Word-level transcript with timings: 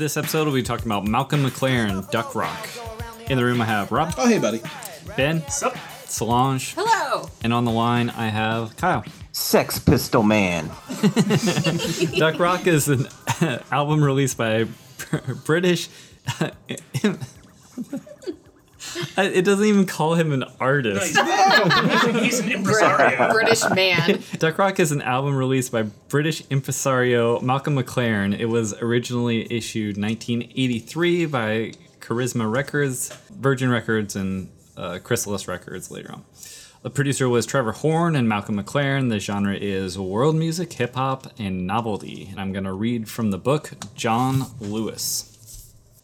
this 0.00 0.16
episode, 0.16 0.44
we'll 0.46 0.54
be 0.54 0.62
talking 0.62 0.86
about 0.86 1.06
Malcolm 1.06 1.44
McLaren, 1.44 2.10
Duck 2.10 2.34
Rock. 2.34 2.68
In 3.28 3.36
the 3.36 3.44
room, 3.44 3.60
I 3.60 3.66
have 3.66 3.92
Rob, 3.92 4.14
Oh, 4.18 4.26
hey, 4.26 4.38
buddy. 4.38 4.60
Ben, 5.16 5.46
Sup. 5.48 5.76
Solange, 6.06 6.74
Hello. 6.74 7.28
and 7.44 7.52
on 7.52 7.64
the 7.64 7.70
line, 7.70 8.10
I 8.10 8.26
have 8.28 8.76
Kyle. 8.76 9.04
Sex 9.30 9.78
Pistol 9.78 10.22
Man. 10.24 10.68
Duck 12.18 12.40
Rock 12.40 12.66
is 12.66 12.88
an 12.88 13.06
album 13.70 14.02
released 14.02 14.36
by 14.36 14.66
British. 15.44 15.88
It 19.16 19.44
doesn't 19.44 19.64
even 19.64 19.86
call 19.86 20.14
him 20.14 20.32
an 20.32 20.44
artist. 20.58 21.06
He's 22.20 22.40
an 22.40 22.50
impresario. 22.50 23.32
British 23.32 23.62
man. 23.70 24.22
Duck 24.38 24.58
Rock 24.58 24.80
is 24.80 24.92
an 24.92 25.02
album 25.02 25.36
released 25.36 25.72
by 25.72 25.82
British 26.08 26.42
impresario 26.50 27.40
Malcolm 27.40 27.76
McLaren. 27.76 28.38
It 28.38 28.46
was 28.46 28.74
originally 28.80 29.52
issued 29.52 29.96
1983 29.96 31.26
by 31.26 31.72
Charisma 32.00 32.50
Records, 32.50 33.08
Virgin 33.30 33.70
Records, 33.70 34.16
and 34.16 34.50
uh, 34.76 34.98
Chrysalis 35.02 35.46
Records 35.46 35.90
later 35.90 36.12
on. 36.12 36.24
The 36.82 36.90
producer 36.90 37.28
was 37.28 37.44
Trevor 37.44 37.72
Horn 37.72 38.16
and 38.16 38.26
Malcolm 38.26 38.58
McLaren. 38.58 39.10
The 39.10 39.18
genre 39.18 39.54
is 39.54 39.98
world 39.98 40.34
music, 40.34 40.72
hip 40.72 40.94
hop, 40.94 41.26
and 41.38 41.66
novelty. 41.66 42.28
And 42.30 42.40
I'm 42.40 42.52
going 42.52 42.64
to 42.64 42.72
read 42.72 43.06
from 43.06 43.30
the 43.30 43.36
book 43.38 43.72
John 43.94 44.46
Lewis. 44.60 45.26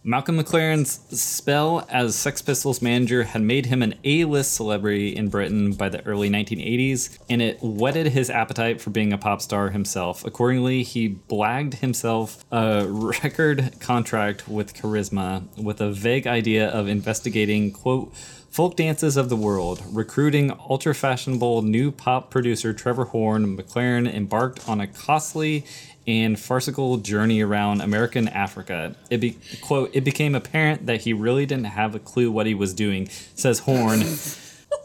Malcolm 0.09 0.39
McLaren's 0.39 1.01
spell 1.21 1.85
as 1.91 2.15
Sex 2.15 2.41
Pistols 2.41 2.81
manager 2.81 3.25
had 3.25 3.43
made 3.43 3.67
him 3.67 3.83
an 3.83 3.97
A-list 4.05 4.53
celebrity 4.53 5.17
in 5.17 5.29
Britain 5.29 5.73
by 5.73 5.89
the 5.89 6.01
early 6.07 6.31
1980s, 6.31 7.19
and 7.29 7.43
it 7.43 7.59
whetted 7.61 8.07
his 8.07 8.31
appetite 8.31 8.81
for 8.81 8.91
being 8.91 9.13
a 9.13 9.19
pop 9.19 9.43
star 9.43 9.71
himself. 9.71 10.25
Accordingly, 10.25 10.85
he 10.85 11.09
blagged 11.09 11.75
himself 11.75 12.45
a 12.53 12.87
record 12.87 13.81
contract 13.81 14.47
with 14.47 14.75
Charisma 14.75 15.45
with 15.61 15.81
a 15.81 15.91
vague 15.91 16.29
idea 16.29 16.69
of 16.69 16.87
investigating, 16.87 17.73
quote, 17.73 18.15
folk 18.49 18.77
dances 18.77 19.17
of 19.17 19.29
the 19.29 19.37
world. 19.37 19.83
Recruiting 19.91 20.53
ultra 20.71 20.95
fashionable 20.95 21.63
new 21.63 21.91
pop 21.91 22.31
producer 22.31 22.73
Trevor 22.73 23.07
Horn, 23.07 23.57
McLaren 23.57 24.07
embarked 24.15 24.69
on 24.69 24.81
a 24.81 24.87
costly 24.87 25.67
and 26.07 26.39
farcical 26.39 26.99
journey 26.99 27.43
around 27.43 27.81
American 27.81 28.29
Africa. 28.29 28.95
It 29.11 29.19
be, 29.19 29.39
quote, 29.61 29.91
it 29.93 30.05
became 30.05 30.35
apparent 30.35 30.87
that 30.87 31.03
he 31.03 31.13
really 31.13 31.47
didn't 31.47 31.65
have 31.65 31.95
a 31.95 31.99
clue 31.99 32.31
what 32.31 32.47
he 32.47 32.55
was 32.55 32.75
doing, 32.75 33.09
says 33.35 33.61
Horn. 33.61 34.03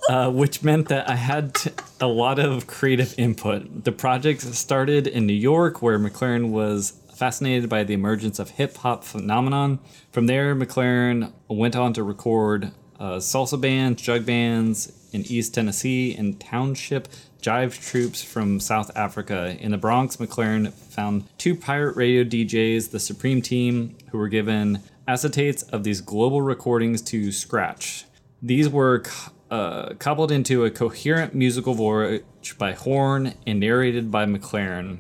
Uh, 0.10 0.30
which 0.30 0.64
meant 0.64 0.88
that 0.90 1.08
I 1.08 1.16
had 1.16 1.54
t- 1.54 1.70
a 2.00 2.08
lot 2.08 2.40
of 2.40 2.66
creative 2.66 3.14
input. 3.20 3.84
The 3.84 3.92
project 3.92 4.42
started 4.42 5.06
in 5.06 5.28
New 5.28 5.34
York, 5.34 5.82
where 5.82 6.00
McLaren 6.00 6.50
was 6.50 7.00
fascinated 7.14 7.70
by 7.70 7.84
the 7.84 7.94
emergence 7.94 8.40
of 8.40 8.50
hip 8.52 8.78
hop 8.78 9.04
phenomenon. 9.04 9.80
From 10.12 10.26
there, 10.26 10.56
McLaren 10.56 11.32
went 11.48 11.76
on 11.76 11.94
to 11.94 12.04
record 12.04 12.72
uh, 13.02 13.18
salsa 13.18 13.60
bands, 13.60 14.00
jug 14.02 14.26
bands 14.26 14.94
in 15.12 15.26
East 15.26 15.56
Tennessee, 15.56 16.16
and 16.16 16.40
township 16.40 17.08
jive 17.42 17.82
troops 17.82 18.22
from 18.22 18.60
South 18.60 18.96
Africa. 18.96 19.58
In 19.60 19.72
the 19.72 19.78
Bronx, 19.78 20.18
McLaren 20.18 20.72
found 20.72 21.24
two 21.40 21.56
pirate 21.56 21.96
radio 21.96 22.24
DJs, 22.24 22.92
the 22.92 23.00
Supreme 23.00 23.42
Team, 23.42 23.98
who 24.12 24.20
were 24.20 24.30
given 24.30 24.82
acetates 25.08 25.68
of 25.72 25.84
these 25.84 26.00
global 26.00 26.44
recordings 26.44 27.02
to 27.02 27.32
scratch. 27.32 28.06
These 28.40 28.70
were 28.70 29.04
uh, 29.50 29.96
coupled 29.96 30.32
into 30.32 30.64
a 30.64 30.70
coherent 30.70 31.34
musical 31.34 31.74
voyage 31.74 32.56
by 32.60 32.74
Horn 32.74 33.34
and 33.48 33.60
narrated 33.60 34.12
by 34.12 34.26
McLaren, 34.26 35.00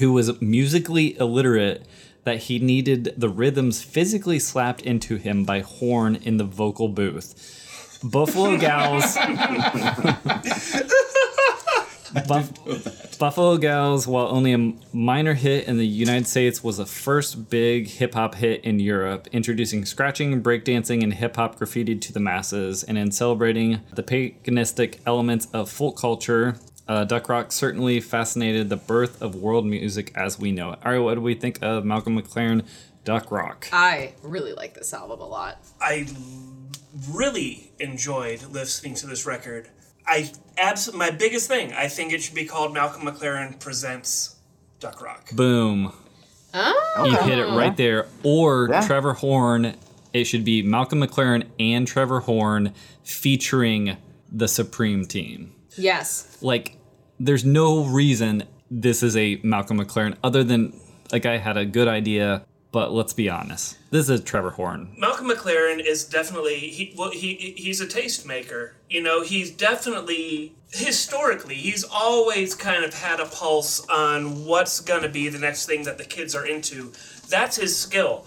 who 0.00 0.12
was 0.12 0.40
musically 0.42 1.16
illiterate 1.18 1.86
that 2.26 2.38
he 2.38 2.58
needed 2.58 3.14
the 3.16 3.28
rhythms 3.28 3.84
physically 3.84 4.40
slapped 4.40 4.82
into 4.82 5.14
him 5.14 5.44
by 5.44 5.60
Horn 5.60 6.16
in 6.16 6.38
the 6.38 6.44
vocal 6.44 6.88
booth. 6.88 8.00
Buffalo 8.02 8.56
Gals. 8.58 9.16
Buff- 12.26 13.18
Buffalo 13.20 13.56
Gals, 13.58 14.08
while 14.08 14.26
only 14.26 14.52
a 14.52 14.72
minor 14.92 15.34
hit 15.34 15.68
in 15.68 15.78
the 15.78 15.86
United 15.86 16.26
States, 16.26 16.64
was 16.64 16.78
the 16.78 16.86
first 16.86 17.48
big 17.48 17.86
hip 17.86 18.14
hop 18.14 18.34
hit 18.34 18.64
in 18.64 18.80
Europe, 18.80 19.28
introducing 19.30 19.84
scratching, 19.84 20.42
breakdancing, 20.42 21.04
and 21.04 21.14
hip 21.14 21.36
hop 21.36 21.56
graffiti 21.56 21.94
to 21.94 22.12
the 22.12 22.18
masses, 22.20 22.82
and 22.82 22.98
in 22.98 23.12
celebrating 23.12 23.82
the 23.94 24.02
paganistic 24.02 24.98
elements 25.06 25.46
of 25.52 25.70
folk 25.70 25.96
culture. 25.96 26.56
Uh, 26.88 27.04
Duck 27.04 27.28
Rock 27.28 27.50
certainly 27.52 28.00
fascinated 28.00 28.68
the 28.68 28.76
birth 28.76 29.20
of 29.20 29.34
world 29.34 29.66
music 29.66 30.12
as 30.14 30.38
we 30.38 30.52
know 30.52 30.72
it. 30.72 30.78
All 30.84 30.92
right, 30.92 30.98
what 31.00 31.14
do 31.14 31.20
we 31.20 31.34
think 31.34 31.58
of 31.62 31.84
Malcolm 31.84 32.20
McLaren, 32.20 32.64
Duck 33.04 33.30
Rock? 33.32 33.68
I 33.72 34.14
really 34.22 34.52
like 34.52 34.74
this 34.74 34.94
album 34.94 35.20
a 35.20 35.26
lot. 35.26 35.58
I 35.80 36.06
really 37.10 37.72
enjoyed 37.80 38.42
listening 38.44 38.94
to 38.96 39.06
this 39.06 39.26
record. 39.26 39.68
I 40.06 40.30
abs- 40.56 40.92
my 40.94 41.10
biggest 41.10 41.48
thing. 41.48 41.72
I 41.72 41.88
think 41.88 42.12
it 42.12 42.22
should 42.22 42.34
be 42.36 42.44
called 42.44 42.72
Malcolm 42.72 43.02
McLaren 43.02 43.58
presents 43.58 44.36
Duck 44.78 45.02
Rock. 45.02 45.30
Boom. 45.32 45.92
Oh. 46.54 47.04
You 47.04 47.16
hit 47.28 47.38
it 47.38 47.46
right 47.56 47.76
there. 47.76 48.06
Or 48.22 48.68
Yeah. 48.70 48.86
Trevor 48.86 49.14
Horn. 49.14 49.74
It 50.12 50.24
should 50.24 50.44
be 50.44 50.62
Malcolm 50.62 51.00
McLaren 51.00 51.44
and 51.58 51.86
Trevor 51.86 52.20
Horn 52.20 52.72
featuring 53.02 53.96
the 54.30 54.48
Supreme 54.48 55.04
Team. 55.04 55.52
Yes. 55.78 56.38
Like, 56.40 56.76
there's 57.18 57.44
no 57.44 57.84
reason 57.84 58.44
this 58.70 59.02
is 59.02 59.16
a 59.16 59.40
Malcolm 59.42 59.78
McLaren 59.78 60.16
other 60.22 60.44
than 60.44 60.78
like 61.12 61.26
I 61.26 61.38
had 61.38 61.56
a 61.56 61.64
good 61.64 61.88
idea, 61.88 62.44
but 62.72 62.92
let's 62.92 63.12
be 63.12 63.28
honest. 63.28 63.78
This 63.90 64.08
is 64.08 64.22
Trevor 64.22 64.50
Horn. 64.50 64.94
Malcolm 64.98 65.28
McLaren 65.28 65.84
is 65.84 66.04
definitely 66.04 66.58
he 66.58 66.94
well 66.96 67.10
he 67.10 67.54
he's 67.56 67.80
a 67.80 67.86
tastemaker. 67.86 68.72
You 68.90 69.02
know, 69.02 69.22
he's 69.22 69.50
definitely 69.50 70.54
historically 70.72 71.54
he's 71.54 71.84
always 71.84 72.54
kind 72.54 72.84
of 72.84 72.92
had 72.92 73.20
a 73.20 73.26
pulse 73.26 73.86
on 73.88 74.44
what's 74.44 74.80
going 74.80 75.02
to 75.02 75.08
be 75.08 75.28
the 75.28 75.38
next 75.38 75.66
thing 75.66 75.84
that 75.84 75.98
the 75.98 76.04
kids 76.04 76.34
are 76.34 76.46
into. 76.46 76.92
That's 77.28 77.56
his 77.56 77.78
skill. 77.78 78.26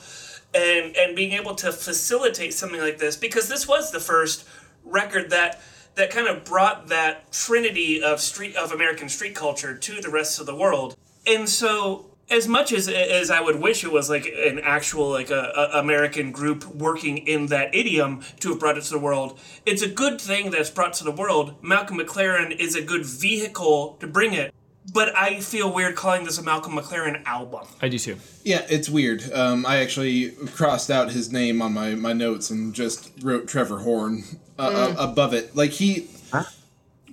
And 0.53 0.95
and 0.95 1.15
being 1.15 1.33
able 1.33 1.55
to 1.55 1.71
facilitate 1.71 2.53
something 2.53 2.79
like 2.79 2.97
this 2.97 3.17
because 3.17 3.49
this 3.49 3.67
was 3.67 3.91
the 3.91 3.99
first 3.99 4.47
record 4.83 5.29
that 5.29 5.61
that 5.99 6.09
kind 6.09 6.27
of 6.27 6.45
brought 6.45 6.87
that 6.87 7.29
trinity 7.31 8.01
of 8.01 8.21
street 8.21 8.55
of 8.55 8.71
American 8.71 9.09
street 9.09 9.35
culture 9.35 9.77
to 9.77 10.01
the 10.01 10.09
rest 10.09 10.39
of 10.39 10.45
the 10.45 10.55
world. 10.55 10.95
And 11.27 11.47
so 11.47 12.05
as 12.29 12.47
much 12.47 12.71
as 12.71 12.87
as 12.87 13.29
I 13.29 13.41
would 13.41 13.59
wish 13.59 13.83
it 13.83 13.91
was 13.91 14.09
like 14.09 14.25
an 14.25 14.59
actual 14.59 15.09
like 15.09 15.29
a, 15.29 15.51
a 15.73 15.79
American 15.79 16.31
group 16.31 16.65
working 16.67 17.17
in 17.17 17.47
that 17.47 17.75
idiom 17.75 18.23
to 18.39 18.49
have 18.49 18.59
brought 18.59 18.77
it 18.77 18.83
to 18.83 18.91
the 18.91 18.99
world, 18.99 19.39
it's 19.65 19.81
a 19.81 19.89
good 19.89 20.21
thing 20.21 20.51
that's 20.51 20.69
brought 20.69 20.93
to 20.93 21.03
the 21.03 21.11
world. 21.11 21.55
Malcolm 21.61 21.97
McLaren 21.97 22.57
is 22.57 22.75
a 22.75 22.81
good 22.81 23.05
vehicle 23.05 23.97
to 23.99 24.07
bring 24.07 24.33
it, 24.33 24.53
but 24.93 25.15
I 25.15 25.39
feel 25.39 25.71
weird 25.73 25.95
calling 25.95 26.23
this 26.23 26.37
a 26.37 26.43
Malcolm 26.43 26.73
McLaren 26.73 27.23
album. 27.25 27.67
I 27.81 27.89
do 27.89 27.99
too. 27.99 28.17
Yeah, 28.43 28.65
it's 28.69 28.89
weird. 28.89 29.31
Um, 29.33 29.65
I 29.65 29.77
actually 29.77 30.31
crossed 30.55 30.89
out 30.89 31.11
his 31.11 31.31
name 31.31 31.61
on 31.61 31.73
my, 31.73 31.95
my 31.95 32.13
notes 32.13 32.49
and 32.49 32.73
just 32.73 33.11
wrote 33.21 33.47
Trevor 33.47 33.79
Horn 33.79 34.23
uh, 34.57 34.61
uh, 34.61 34.95
above 34.97 35.33
it. 35.33 35.55
Like 35.55 35.71
he, 35.71 36.07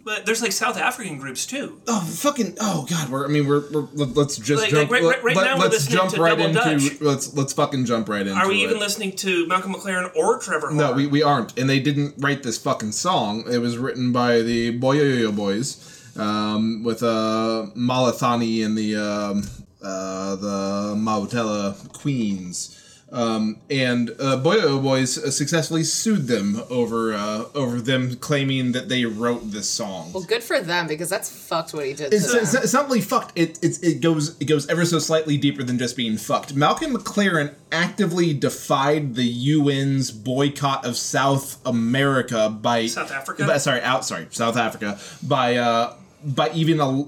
But 0.04 0.24
there's 0.24 0.40
like 0.40 0.52
South 0.52 0.78
African 0.78 1.18
groups 1.18 1.44
too. 1.46 1.80
oh 1.88 2.00
fucking, 2.00 2.56
oh 2.60 2.86
god, 2.88 3.08
we're 3.08 3.24
I 3.24 3.28
mean 3.28 3.46
we're, 3.48 3.68
we're 3.72 3.88
let- 3.92 4.16
let's 4.16 4.36
just 4.36 4.62
Like- 4.62 4.70
jump. 4.70 4.88
like 4.88 5.02
right- 5.02 5.16
right- 5.16 5.24
right 5.24 5.34
now 5.36 5.56
let's 5.56 5.72
listening 5.74 5.96
jump 5.98 6.10
to 6.12 6.22
right 6.22 6.38
Double 6.38 6.44
into 6.46 6.60
Dutch. 6.88 7.00
let's 7.00 7.34
let's 7.34 7.52
fucking 7.52 7.86
jump 7.86 8.08
right 8.08 8.24
into 8.24 8.38
Are 8.40 8.46
we 8.48 8.60
it. 8.60 8.68
even 8.68 8.78
listening 8.78 9.16
to 9.16 9.46
Malcolm 9.48 9.74
McLaren 9.74 10.14
or 10.14 10.38
Trevor 10.38 10.68
Horn? 10.68 10.76
No, 10.78 10.92
we, 10.92 11.08
we 11.08 11.24
aren't, 11.24 11.58
and 11.58 11.68
they 11.68 11.80
didn't 11.80 12.14
write 12.18 12.44
this 12.44 12.56
fucking 12.56 12.92
song. 12.92 13.44
It 13.50 13.58
was 13.58 13.78
written 13.78 14.12
by 14.12 14.42
the 14.42 14.78
Boyoyo 14.78 15.34
Boys, 15.34 15.95
um, 16.18 16.82
with 16.82 17.02
uh, 17.02 17.66
Mahlathini 17.76 18.64
and 18.64 18.76
the 18.76 18.96
um, 18.96 19.42
uh, 19.82 20.36
the 20.36 20.94
Mahotella 20.96 21.92
Queens. 21.92 22.82
Um, 23.12 23.60
and 23.70 24.10
uh, 24.10 24.36
Boyoyo 24.42 24.82
Boys 24.82 25.16
uh, 25.16 25.30
successfully 25.30 25.84
sued 25.84 26.26
them 26.26 26.60
over 26.68 27.14
uh, 27.14 27.44
over 27.54 27.80
them 27.80 28.16
claiming 28.16 28.72
that 28.72 28.88
they 28.88 29.04
wrote 29.04 29.52
this 29.52 29.70
song. 29.70 30.12
Well, 30.12 30.24
good 30.24 30.42
for 30.42 30.60
them 30.60 30.88
because 30.88 31.08
that's 31.08 31.30
fucked 31.30 31.72
what 31.72 31.86
he 31.86 31.92
did. 31.92 32.12
It's, 32.12 32.32
to 32.32 32.40
it's, 32.40 32.52
them. 32.52 32.64
it's 32.64 32.72
not 32.72 32.86
really 32.86 33.00
fucked. 33.00 33.38
It, 33.38 33.60
it's 33.62 33.78
it 33.78 34.00
goes 34.00 34.36
it 34.40 34.46
goes 34.46 34.66
ever 34.66 34.84
so 34.84 34.98
slightly 34.98 35.36
deeper 35.36 35.62
than 35.62 35.78
just 35.78 35.96
being 35.96 36.16
fucked. 36.16 36.54
Malcolm 36.56 36.94
McLaren 36.94 37.54
actively 37.70 38.34
defied 38.34 39.14
the 39.14 39.52
UN's 39.52 40.10
boycott 40.10 40.84
of 40.84 40.96
South 40.96 41.64
America 41.64 42.50
by 42.50 42.86
South 42.88 43.12
Africa? 43.12 43.46
by- 43.46 43.58
sorry, 43.58 43.82
out 43.82 44.04
sorry 44.04 44.26
South 44.30 44.56
Africa 44.56 44.98
by 45.22 45.56
uh 45.56 45.94
by 46.24 46.50
even 46.50 46.80
a 46.80 47.04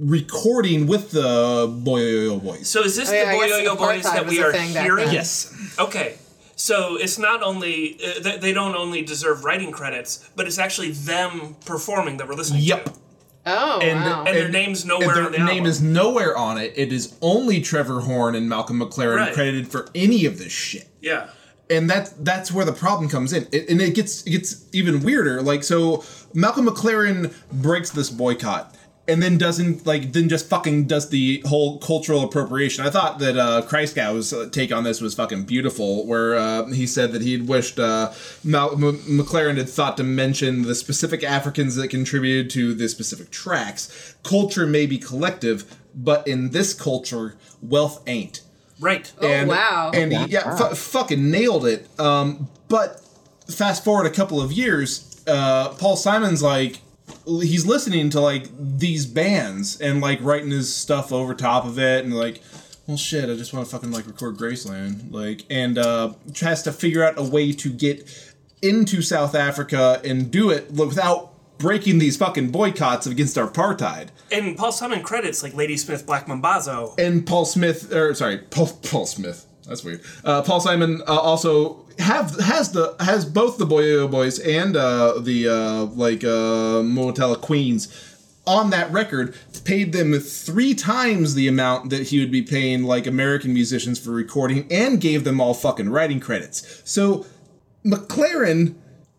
recording 0.00 0.86
with 0.86 1.10
the 1.10 1.66
Boyoyo 1.68 2.42
Boys. 2.42 2.68
So 2.68 2.82
is 2.82 2.96
this 2.96 3.10
Oh, 3.10 3.14
yeah, 3.14 3.24
the 3.24 3.30
I 3.30 3.48
guess 3.48 3.60
Boyoyo 3.60 3.78
Boys 3.78 4.02
that 4.04 4.26
we 4.26 4.42
are 4.42 4.52
hearing? 4.52 5.10
yes, 5.10 5.54
Okay. 5.78 6.16
So 6.56 6.96
it's 6.96 7.18
not 7.18 7.42
only 7.42 7.96
uh, 8.04 8.20
they, 8.20 8.36
they 8.36 8.52
don't 8.52 8.74
only 8.76 9.00
deserve 9.02 9.44
writing 9.44 9.72
credits, 9.72 10.28
but 10.36 10.46
it's 10.46 10.58
actually 10.58 10.90
them 10.90 11.56
performing 11.64 12.18
that 12.18 12.28
we're 12.28 12.34
listening 12.34 12.60
yep. 12.62 12.84
to. 12.84 12.90
Yep. 12.90 12.98
Oh 13.46 13.80
And, 13.80 13.98
wow. 14.00 14.24
And 14.26 14.36
their 14.36 14.50
name's 14.50 14.84
nowhere 14.84 15.08
and 15.08 15.16
their 15.16 15.24
on 15.24 15.32
the 15.32 15.38
name 15.38 15.48
album. 15.48 15.66
is 15.66 15.80
nowhere 15.80 16.36
on 16.36 16.58
it. 16.58 16.74
It 16.76 16.92
is 16.92 17.16
only 17.22 17.62
Trevor 17.62 18.00
Horn 18.00 18.34
and 18.34 18.46
Malcolm 18.46 18.78
McLaren 18.80 19.16
Right. 19.16 19.32
credited 19.32 19.68
for 19.68 19.88
any 19.94 20.26
of 20.26 20.36
this 20.38 20.52
shit. 20.52 20.88
Yeah. 21.00 21.30
And 21.70 21.88
that's 21.88 22.10
that's 22.10 22.50
where 22.52 22.64
the 22.64 22.72
problem 22.72 23.08
comes 23.08 23.32
in. 23.32 23.46
It, 23.52 23.68
and 23.70 23.80
it 23.80 23.94
gets 23.94 24.26
it 24.26 24.30
gets 24.30 24.66
even 24.72 25.00
weirder. 25.00 25.40
Like 25.40 25.62
so 25.64 26.04
malcolm 26.34 26.66
mclaren 26.66 27.32
breaks 27.52 27.90
this 27.90 28.10
boycott 28.10 28.76
and 29.08 29.20
then 29.22 29.36
doesn't 29.38 29.86
like 29.86 30.12
then 30.12 30.28
just 30.28 30.48
fucking 30.48 30.84
does 30.84 31.08
the 31.08 31.42
whole 31.46 31.78
cultural 31.78 32.22
appropriation. 32.22 32.86
I 32.86 32.90
thought 32.90 33.18
that 33.18 33.36
uh 33.36 33.62
Christgau's 33.62 34.32
uh, 34.32 34.48
take 34.50 34.72
on 34.72 34.84
this 34.84 35.00
was 35.00 35.14
fucking 35.14 35.44
beautiful 35.44 36.06
where 36.06 36.36
uh, 36.36 36.66
he 36.66 36.86
said 36.86 37.12
that 37.12 37.22
he'd 37.22 37.48
wished 37.48 37.78
uh 37.78 38.12
Mal- 38.44 38.72
M- 38.72 38.98
mclaren 39.18 39.56
had 39.56 39.68
thought 39.68 39.96
to 39.96 40.04
mention 40.04 40.62
the 40.62 40.74
specific 40.74 41.24
africans 41.24 41.76
that 41.76 41.88
contributed 41.88 42.50
to 42.50 42.74
the 42.74 42.88
specific 42.88 43.30
tracks 43.30 44.14
culture 44.22 44.66
may 44.66 44.86
be 44.86 44.98
collective 44.98 45.78
but 45.94 46.26
in 46.26 46.50
this 46.50 46.72
culture 46.74 47.36
wealth 47.62 48.02
ain't 48.06 48.42
Right. 48.80 49.12
Oh, 49.20 49.46
wow. 49.46 49.90
And 49.94 50.12
he, 50.12 50.24
yeah, 50.26 50.56
fu- 50.56 50.74
fucking 50.74 51.30
nailed 51.30 51.66
it. 51.66 51.86
Um, 52.00 52.48
but 52.68 53.00
fast 53.48 53.84
forward 53.84 54.06
a 54.06 54.10
couple 54.10 54.40
of 54.40 54.52
years, 54.52 55.22
uh, 55.26 55.68
Paul 55.70 55.96
Simon's 55.96 56.42
like, 56.42 56.80
he's 57.26 57.66
listening 57.66 58.10
to 58.10 58.20
like 58.20 58.48
these 58.58 59.06
bands 59.06 59.80
and 59.80 60.00
like 60.00 60.18
writing 60.22 60.50
his 60.50 60.74
stuff 60.74 61.12
over 61.12 61.34
top 61.34 61.64
of 61.64 61.78
it 61.78 62.04
and 62.04 62.14
like, 62.14 62.42
well, 62.86 62.96
shit, 62.96 63.28
I 63.28 63.34
just 63.34 63.52
want 63.52 63.66
to 63.66 63.70
fucking 63.70 63.90
like 63.90 64.06
record 64.06 64.36
Graceland, 64.36 65.12
like, 65.12 65.44
and 65.50 65.78
uh, 65.78 66.14
tries 66.34 66.62
to 66.62 66.72
figure 66.72 67.04
out 67.04 67.14
a 67.18 67.22
way 67.22 67.52
to 67.52 67.70
get 67.70 68.34
into 68.62 69.00
South 69.02 69.34
Africa 69.34 70.00
and 70.04 70.30
do 70.30 70.50
it 70.50 70.70
without 70.72 71.29
breaking 71.60 71.98
these 71.98 72.16
fucking 72.16 72.50
boycotts 72.50 73.06
against 73.06 73.36
apartheid. 73.36 74.08
And 74.32 74.56
Paul 74.56 74.72
Simon 74.72 75.02
credits 75.02 75.42
like 75.42 75.54
Ladysmith 75.54 76.06
Black 76.06 76.26
Mambazo. 76.26 76.98
and 76.98 77.24
Paul 77.26 77.44
Smith, 77.44 77.92
or 77.92 78.14
sorry, 78.14 78.38
Paul 78.38 78.66
Paul 78.82 79.06
Smith. 79.06 79.46
That's 79.68 79.84
weird. 79.84 80.00
Uh, 80.24 80.42
Paul 80.42 80.58
Simon 80.60 81.02
uh, 81.06 81.16
also 81.20 81.84
have 82.00 82.36
has 82.40 82.72
the 82.72 82.96
has 82.98 83.24
both 83.24 83.58
the 83.58 83.66
Boyoyo 83.66 84.10
Boys 84.10 84.40
and 84.40 84.74
uh, 84.76 85.20
the 85.20 85.48
uh, 85.48 85.84
like 85.94 86.24
uh, 86.24 86.82
Mahotella 86.82 87.40
Queens 87.40 87.88
on 88.46 88.70
that 88.70 88.90
record. 88.90 89.36
Paid 89.64 89.92
them 89.92 90.18
three 90.18 90.74
times 90.74 91.34
the 91.34 91.46
amount 91.46 91.90
that 91.90 92.08
he 92.08 92.18
would 92.18 92.32
be 92.32 92.40
paying 92.42 92.82
like 92.84 93.06
American 93.06 93.52
musicians 93.52 93.98
for 94.00 94.10
recording, 94.10 94.66
and 94.70 95.00
gave 95.00 95.22
them 95.24 95.40
all 95.40 95.54
fucking 95.54 95.90
writing 95.90 96.18
credits. 96.18 96.82
So 96.84 97.26
McLaren 97.84 98.74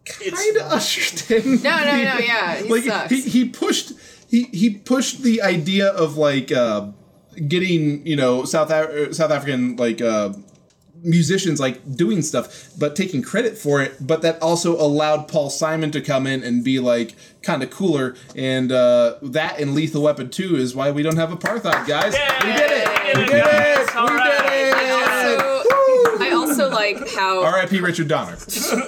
kind 0.05 0.57
of 0.57 0.71
ushered 0.71 1.45
in. 1.45 1.55
no, 1.63 1.77
no, 1.79 1.85
no. 1.85 2.17
Yeah, 2.19 2.55
he 2.57 2.69
like 2.69 2.83
sucks. 2.83 3.09
he, 3.11 3.21
he 3.21 3.45
pushed 3.49 3.93
he 4.29 4.43
he 4.45 4.69
pushed 4.77 5.23
the 5.23 5.41
idea 5.41 5.87
of 5.89 6.17
like 6.17 6.51
uh 6.51 6.87
getting 7.47 8.05
you 8.05 8.15
know 8.15 8.43
south 8.45 8.69
Af- 8.71 9.13
south 9.15 9.31
african 9.31 9.75
like 9.77 10.01
uh 10.01 10.33
musicians 11.03 11.59
like 11.59 11.95
doing 11.95 12.21
stuff 12.21 12.69
but 12.77 12.95
taking 12.95 13.21
credit 13.23 13.57
for 13.57 13.81
it 13.81 13.95
but 14.05 14.21
that 14.21 14.39
also 14.41 14.79
allowed 14.79 15.27
paul 15.27 15.49
simon 15.49 15.89
to 15.91 15.99
come 16.01 16.27
in 16.27 16.43
and 16.43 16.63
be 16.63 16.77
like 16.79 17.15
kind 17.41 17.63
of 17.63 17.69
cooler 17.71 18.15
and 18.35 18.71
uh 18.71 19.15
that 19.23 19.59
and 19.59 19.73
lethal 19.73 20.03
weapon 20.03 20.29
2 20.29 20.55
is 20.57 20.75
why 20.75 20.91
we 20.91 21.01
don't 21.01 21.17
have 21.17 21.31
a 21.31 21.37
apartheid 21.37 21.87
guys 21.87 22.13
we 22.43 22.51
did 22.53 22.71
it 22.71 23.17
we 23.17 23.25
did 23.25 23.45
it 23.45 23.95
All 23.95 24.05
we 24.07 24.13
right. 24.13 24.47
did 24.49 24.67
it 24.67 24.75
also, 24.75 24.85
I 24.85 24.90
also 24.90 24.90
like 26.93 27.09
how 27.15 27.43
R.I.P. 27.43 27.79
Richard 27.81 28.07
Donner. 28.07 28.37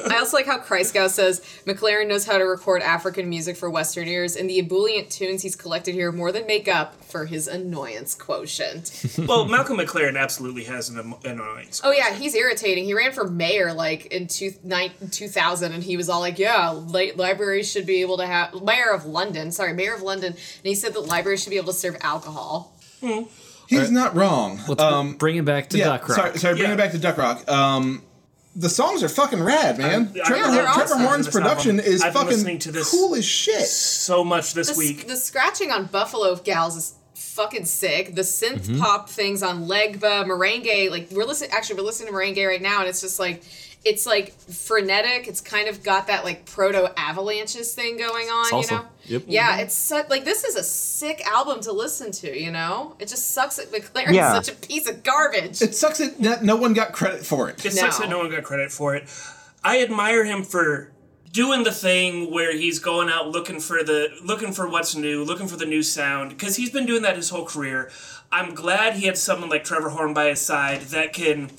I 0.09 0.17
also 0.19 0.37
like 0.37 0.45
how 0.45 0.59
Christgau 0.59 1.09
says 1.09 1.41
McLaren 1.65 2.07
knows 2.07 2.25
how 2.25 2.37
to 2.37 2.43
record 2.43 2.81
African 2.81 3.29
music 3.29 3.57
for 3.57 3.69
Western 3.69 4.07
ears, 4.07 4.35
and 4.35 4.49
the 4.49 4.59
ebullient 4.59 5.09
tunes 5.09 5.41
he's 5.41 5.55
collected 5.55 5.93
here 5.93 6.11
more 6.11 6.31
than 6.31 6.45
make 6.47 6.67
up 6.67 7.03
for 7.05 7.25
his 7.25 7.47
annoyance 7.47 8.15
quotient. 8.15 9.15
well, 9.27 9.45
Malcolm 9.45 9.77
McLaren 9.77 10.17
absolutely 10.19 10.63
has 10.65 10.89
an, 10.89 10.99
an 10.99 11.15
annoyance. 11.25 11.81
oh 11.83 11.91
yeah, 11.91 12.13
he's 12.13 12.35
irritating. 12.35 12.85
He 12.85 12.93
ran 12.93 13.11
for 13.11 13.27
mayor 13.27 13.73
like 13.73 14.07
in 14.07 14.27
two, 14.27 14.51
nine, 14.63 14.91
2000, 15.11 15.71
and 15.71 15.83
he 15.83 15.97
was 15.97 16.09
all 16.09 16.19
like, 16.19 16.39
"Yeah, 16.39 16.71
li- 16.71 17.13
libraries 17.13 17.71
should 17.71 17.85
be 17.85 18.01
able 18.01 18.17
to 18.17 18.25
have 18.25 18.61
mayor 18.63 18.91
of 18.91 19.05
London. 19.05 19.51
Sorry, 19.51 19.73
mayor 19.73 19.93
of 19.93 20.01
London." 20.01 20.33
And 20.33 20.37
he 20.63 20.75
said 20.75 20.93
that 20.93 21.01
libraries 21.01 21.43
should 21.43 21.49
be 21.51 21.57
able 21.57 21.73
to 21.73 21.79
serve 21.79 21.97
alcohol. 22.01 22.73
Hmm. 23.01 23.23
He's 23.79 23.91
not 23.91 24.15
wrong. 24.15 24.59
Let's 24.67 24.81
Um, 24.81 25.13
bring 25.13 25.37
it 25.37 25.45
back 25.45 25.69
to 25.69 25.77
yeah, 25.77 25.85
Duck 25.85 26.07
Rock. 26.09 26.17
sorry, 26.17 26.37
sorry, 26.39 26.53
bring 26.55 26.67
Yeah. 26.67 26.73
it 26.73 26.77
back 26.77 26.91
to 26.91 26.97
Duck 26.97 27.17
Rock. 27.17 27.49
Um, 27.49 28.01
the 28.55 28.69
songs 28.69 29.03
are 29.03 29.09
fucking 29.09 29.41
rad, 29.41 29.77
man. 29.77 30.11
I- 30.15 30.19
I- 30.19 30.23
Trevor, 30.27 30.55
Yeah, 30.55 30.73
Trevor 30.73 30.81
awesome. 30.83 30.99
Horn's 31.01 31.25
This 31.25 31.35
album. 31.35 31.49
production 31.49 31.79
is 31.79 32.01
I've 32.01 32.13
been 32.13 32.21
fucking 32.21 32.29
listening 32.37 32.59
to 32.59 32.71
this 32.71 32.89
cool 32.91 33.15
as 33.15 33.25
shit. 33.25 33.67
So 33.67 34.23
much 34.23 34.53
this 34.53 34.69
The, 34.69 34.77
week. 34.77 35.07
the 35.07 35.17
scratching 35.17 35.71
on 35.71 35.85
Buffalo 35.85 36.35
Gals 36.35 36.75
is 36.77 36.93
fucking 37.15 37.65
sick. 37.65 38.13
The 38.15 38.21
synth 38.21 38.61
Mm-hmm. 38.67 38.79
pop 38.79 39.09
things 39.09 39.41
on 39.41 39.67
Legba, 39.67 40.25
Merengue, 40.25 40.91
like 40.91 41.07
we're 41.11 41.25
listening. 41.25 41.49
Actually, 41.51 41.77
we're 41.77 41.85
listening 41.87 42.09
to 42.09 42.13
Merengue 42.13 42.47
right 42.47 42.61
now, 42.61 42.79
and 42.81 42.87
it's 42.87 43.01
just 43.01 43.19
like 43.19 43.41
it's 43.85 44.05
like 44.05 44.31
frenetic. 44.39 45.27
It's 45.27 45.41
kind 45.41 45.67
of 45.67 45.83
got 45.83 46.07
that 46.07 46.23
like 46.23 46.45
proto 46.45 46.91
avalanches 46.97 47.73
thing 47.73 47.97
going 47.97 48.27
on. 48.27 48.45
Salsa. 48.51 48.71
You 48.71 48.77
know? 48.77 48.85
Yep. 49.05 49.23
Yeah, 49.27 49.51
mm-hmm. 49.51 49.59
it's 49.61 49.75
su- 49.75 50.03
like 50.09 50.23
this 50.23 50.43
is 50.45 50.55
a 50.55 50.63
sick 50.63 51.25
album 51.27 51.59
to 51.61 51.71
listen 51.73 52.11
to. 52.13 52.39
You 52.39 52.51
know, 52.51 52.95
it 52.99 53.07
just 53.09 53.31
sucks 53.31 53.57
that 53.57 53.71
McLaren's 53.71 54.13
Yeah. 54.13 54.33
such 54.33 54.49
a 54.49 54.55
piece 54.55 54.87
of 54.89 55.03
garbage. 55.03 55.61
It 55.61 55.75
sucks 55.75 55.97
that 55.97 56.19
no- 56.19 56.39
no 56.41 56.55
one 56.55 56.73
got 56.73 56.93
credit 56.93 57.25
for 57.25 57.49
it. 57.49 57.65
It 57.65 57.73
sucks 57.73 57.99
No. 57.99 58.05
that 58.05 58.09
no 58.09 58.19
one 58.19 58.29
got 58.31 58.43
credit 58.43 58.71
for 58.71 58.95
it. 58.95 59.07
I 59.63 59.81
admire 59.81 60.23
him 60.23 60.43
for 60.43 60.91
doing 61.31 61.63
the 61.63 61.71
thing 61.71 62.31
where 62.31 62.55
he's 62.55 62.79
going 62.79 63.09
out 63.09 63.27
looking 63.29 63.59
for 63.59 63.83
the 63.83 64.09
looking 64.23 64.53
for 64.53 64.69
what's 64.69 64.95
new, 64.95 65.23
looking 65.25 65.47
for 65.47 65.57
the 65.57 65.65
new 65.65 65.83
sound 65.83 66.29
because 66.29 66.55
he's 66.55 66.69
been 66.69 66.85
doing 66.85 67.01
that 67.01 67.17
his 67.17 67.29
whole 67.29 67.45
career. 67.45 67.91
I'm 68.31 68.55
glad 68.55 68.93
he 68.93 69.07
had 69.07 69.17
someone 69.17 69.49
like 69.49 69.63
Trevor 69.65 69.89
Horn 69.89 70.13
by 70.13 70.27
his 70.27 70.39
side 70.39 70.81
that 70.83 71.11
can. 71.11 71.51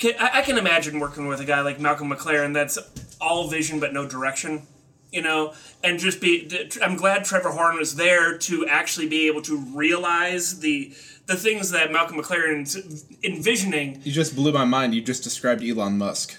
Can 0.00 0.14
I, 0.18 0.38
I 0.38 0.42
can 0.42 0.58
imagine 0.58 0.98
working 0.98 1.28
with 1.28 1.40
a 1.40 1.44
guy 1.44 1.60
like 1.60 1.78
Malcolm 1.78 2.10
McLaren 2.10 2.52
that's 2.52 2.78
all 3.20 3.46
vision 3.48 3.78
but 3.78 3.92
no 3.92 4.08
direction, 4.08 4.66
you 5.12 5.22
know, 5.22 5.52
and 5.84 6.00
just 6.00 6.20
be. 6.20 6.68
I'm 6.82 6.96
glad 6.96 7.24
Trevor 7.24 7.50
Horn 7.50 7.76
was 7.76 7.94
there 7.94 8.36
to 8.38 8.66
actually 8.66 9.08
be 9.08 9.28
able 9.28 9.42
to 9.42 9.56
realize 9.56 10.60
the 10.60 10.92
the 11.26 11.36
things 11.36 11.70
that 11.70 11.92
Malcolm 11.92 12.16
McLaren's 12.16 13.04
envisioning 13.22 14.00
You 14.02 14.10
just 14.10 14.34
blew 14.34 14.52
my 14.52 14.64
mind. 14.64 14.94
You 14.94 15.02
just 15.02 15.22
described 15.22 15.62
Elon 15.62 15.96
Musk. 15.98 16.36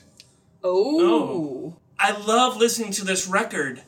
oh. 0.64 1.00
oh. 1.02 1.78
I 2.04 2.18
love 2.18 2.58
listening 2.58 2.92
to 2.94 3.06
this 3.06 3.28
record. 3.28 3.84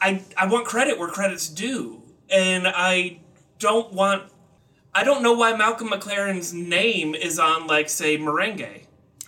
I 0.00 0.22
I 0.36 0.46
want 0.46 0.66
credit 0.66 0.98
where 0.98 1.08
credit's 1.08 1.48
due, 1.48 2.02
and 2.28 2.68
I 2.68 3.20
don't 3.58 3.92
want. 3.94 4.30
I 4.94 5.02
don't 5.02 5.22
know 5.22 5.32
why 5.32 5.56
Malcolm 5.56 5.88
McLaren's 5.88 6.52
name 6.52 7.14
is 7.14 7.38
on 7.38 7.66
like 7.66 7.88
say 7.88 8.18
merengue. 8.18 8.83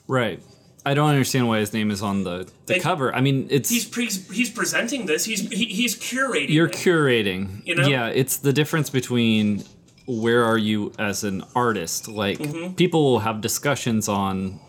Right. 0.09 0.43
I 0.85 0.95
don't 0.95 1.09
understand 1.09 1.49
why 1.49 1.59
his 1.59 1.73
name 1.73 1.91
is 1.91 2.01
on 2.01 2.23
the, 2.23 2.49
the 2.67 2.79
cover. 2.79 3.13
I 3.13 3.21
mean, 3.21 3.49
it's 3.51 3.69
He's 3.69 3.85
pre- 3.85 4.07
he's 4.07 4.51
presenting 4.51 5.07
this. 5.07 5.25
He's 5.25 5.41
he, 5.51 5.65
he's 5.65 5.97
curating. 5.97 6.51
you're 6.51 6.67
it. 6.69 6.75
curating. 6.75 7.67
You 7.67 7.75
know? 7.75 7.89
Yeah, 7.89 8.07
it's 8.09 8.37
the 8.37 8.53
difference 8.53 8.89
between 8.89 9.65
where 10.07 10.45
are 10.45 10.57
you 10.59 10.93
as 10.99 11.25
an 11.25 11.43
artist. 11.57 12.07
Like 12.07 12.39
Mm-hmm. 12.39 12.75
people 12.75 13.03
will 13.03 13.19
have 13.19 13.41
discussions 13.41 14.09
on 14.09 14.61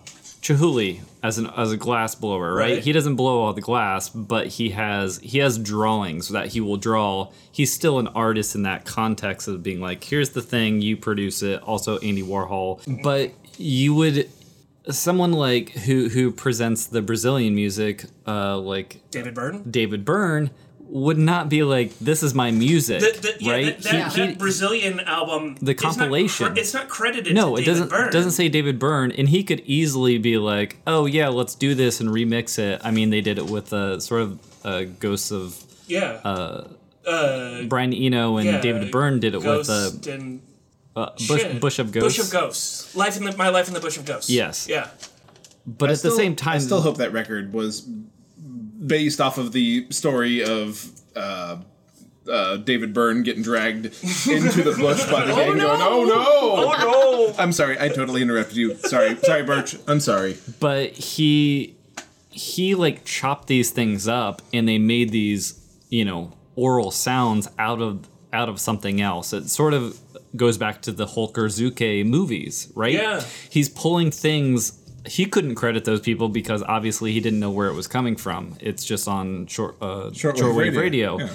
Chihuly 0.42 1.02
as 1.22 1.38
an 1.38 1.48
as 1.56 1.72
a 1.72 1.78
glass 1.78 2.16
blower, 2.16 2.54
right? 2.54 2.76
Right. 2.76 2.84
He 2.84 2.92
doesn't 2.94 3.16
blow 3.16 3.42
all 3.44 3.54
the 3.54 3.62
glass, 3.62 4.10
but 4.10 4.48
he 4.48 4.70
has 4.72 5.20
he 5.20 5.38
has 5.40 5.60
drawings 5.60 6.30
that 6.30 6.48
he 6.48 6.62
will 6.62 6.78
draw. 6.78 7.32
He's 7.52 7.72
still 7.72 8.00
an 8.00 8.08
artist 8.10 8.56
in 8.56 8.64
that 8.64 8.86
context 8.86 9.48
of 9.48 9.62
being 9.62 9.82
like, 9.82 10.04
here's 10.04 10.30
the 10.32 10.42
thing, 10.42 10.82
you 10.82 10.98
produce 10.98 11.44
it. 11.44 11.62
Also 11.62 12.00
Andy 12.00 12.24
Warhol, 12.24 13.02
but 13.04 13.34
you 13.60 13.94
would 13.96 14.30
someone 14.90 15.34
like 15.34 15.70
who 15.72 16.10
who 16.10 16.32
presents 16.32 16.88
the 16.88 17.02
Brazilian 17.02 17.56
music, 17.56 18.06
uh, 18.28 18.58
like 18.58 19.02
David 19.12 19.34
Byrne. 19.36 19.64
David 19.70 20.06
Byrne 20.06 20.52
would 20.90 21.18
not 21.18 21.50
be 21.50 21.64
like, 21.64 21.98
"This 22.00 22.24
is 22.24 22.34
my 22.34 22.50
music," 22.52 23.02
The, 23.02 23.20
the, 23.22 23.44
yeah, 23.44 23.52
right? 23.52 23.66
that, 23.82 23.84
that, 23.92 24.14
He- 24.14 24.22
he- 24.22 24.28
that 24.28 24.38
Brazilian 24.40 25.00
album. 25.02 25.58
The 25.62 25.72
it's 25.72 25.84
not 25.84 25.90
compilation. 25.98 26.58
It's 26.58 26.74
not, 26.74 26.88
credited. 26.88 27.34
no, 27.36 27.56
to 27.56 27.62
it 27.62 27.66
David 27.66 27.72
doesn't 27.72 27.90
Byrne. 27.90 28.12
doesn't 28.12 28.32
say 28.32 28.48
David 28.50 28.80
Byrne, 28.80 29.12
and 29.12 29.28
he 29.30 29.44
could 29.44 29.62
easily 29.66 30.18
be 30.18 30.38
like, 30.38 30.78
"Oh 30.88 31.06
yeah, 31.06 31.28
let's 31.28 31.56
do 31.56 31.76
this 31.76 32.00
and 32.00 32.10
remix 32.10 32.58
it." 32.58 32.80
I 32.84 32.92
mean, 32.92 33.10
they 33.10 33.22
did 33.22 33.38
it 33.38 33.46
with 33.48 33.74
uh, 33.74 34.00
sort 34.00 34.22
of 34.22 34.40
uh, 34.64 34.84
ghosts 35.00 35.32
of 35.32 35.62
Yeah. 35.88 36.20
Uh, 36.24 36.68
uh, 37.06 37.64
Brian 37.64 37.94
Eno 37.94 38.36
and 38.38 38.46
yeah, 38.46 38.60
David 38.62 38.92
Byrne 38.92 39.20
did 39.22 39.34
it 39.34 39.40
with 39.42 39.70
uh, 39.70 39.92
and 40.12 40.42
uh, 40.98 41.12
Bush, 41.28 41.42
shit. 41.42 41.62
Bush 41.62 41.80
of 41.80 41.92
Ghosts. 41.92 42.18
Bush 42.18 42.26
of 42.26 42.32
Ghosts. 42.32 42.96
Life 42.96 43.18
in 43.18 43.24
the 43.26 43.36
my 43.38 43.50
life 43.50 43.68
in 43.68 43.74
the 43.74 43.80
Bush 43.80 43.98
of 43.98 44.06
Ghosts. 44.06 44.30
Yes. 44.30 44.68
Yeah. 44.68 44.88
But 45.66 45.90
I 45.90 45.94
at 45.94 46.00
still- 46.00 46.12
the 46.12 46.18
same 46.18 46.36
time, 46.36 46.56
I 46.56 46.60
still 46.60 46.82
hope 46.82 46.98
that 46.98 47.12
record 47.14 47.54
was 47.54 47.82
based 47.82 49.20
off 49.22 49.38
of 49.38 49.52
the 49.52 49.88
story 49.92 50.44
of 50.44 50.90
uh, 51.16 51.58
uh, 52.32 52.58
David 52.58 52.94
Byrne 52.94 53.24
getting 53.24 53.44
dragged 53.44 53.86
into 54.30 54.64
the 54.64 54.76
bush 54.80 55.04
by 55.12 55.26
the 55.26 55.34
gang, 55.34 55.58
going, 55.58 55.82
"Oh 55.82 56.04
no! 56.06 56.26
Oh 56.28 57.34
no. 57.36 57.44
I'm 57.44 57.52
sorry, 57.52 57.78
I 57.80 57.90
totally 57.90 58.22
interrupted 58.22 58.56
you. 58.58 58.76
Sorry, 58.78 59.16
sorry, 59.18 59.44
Birch. 59.44 59.76
I'm 59.88 60.00
sorry. 60.00 60.38
but 60.60 60.92
he 60.92 61.76
he 62.30 62.76
like 62.76 63.04
chopped 63.04 63.48
these 63.48 63.72
things 63.72 64.08
up 64.08 64.42
and 64.54 64.68
they 64.68 64.78
made 64.78 65.10
these 65.10 65.60
you 65.90 66.06
know 66.06 66.32
oral 66.56 66.92
sounds 66.92 67.48
out 67.58 67.82
of 67.82 68.08
out 68.32 68.48
of 68.48 68.60
something 68.60 69.02
else 69.02 69.34
it 69.34 69.50
sort 69.50 69.74
of 69.74 69.98
goes 70.36 70.58
back 70.58 70.82
to 70.84 70.92
the 70.92 71.06
Holger 71.06 71.46
Czukay 71.48 72.06
movies 72.06 72.72
right? 72.76 72.94
Yeah. 72.94 73.22
he's 73.50 73.70
pulling 73.70 74.12
things 74.12 74.84
he 75.06 75.26
couldn't 75.26 75.56
credit 75.56 75.86
those 75.86 76.02
people 76.02 76.28
because 76.28 76.62
obviously 76.64 77.14
he 77.14 77.22
didn't 77.22 77.40
know 77.40 77.50
where 77.52 77.68
it 77.68 77.74
was 77.74 77.88
coming 77.88 78.18
from. 78.18 78.58
It's 78.60 78.84
just 78.84 79.08
on 79.08 79.48
short 79.48 79.78
uh, 79.82 80.10
Shortwave 80.12 80.36
shortwave 80.36 80.58
radio, 80.58 80.82
radio, 80.82 81.20
yeah. 81.20 81.30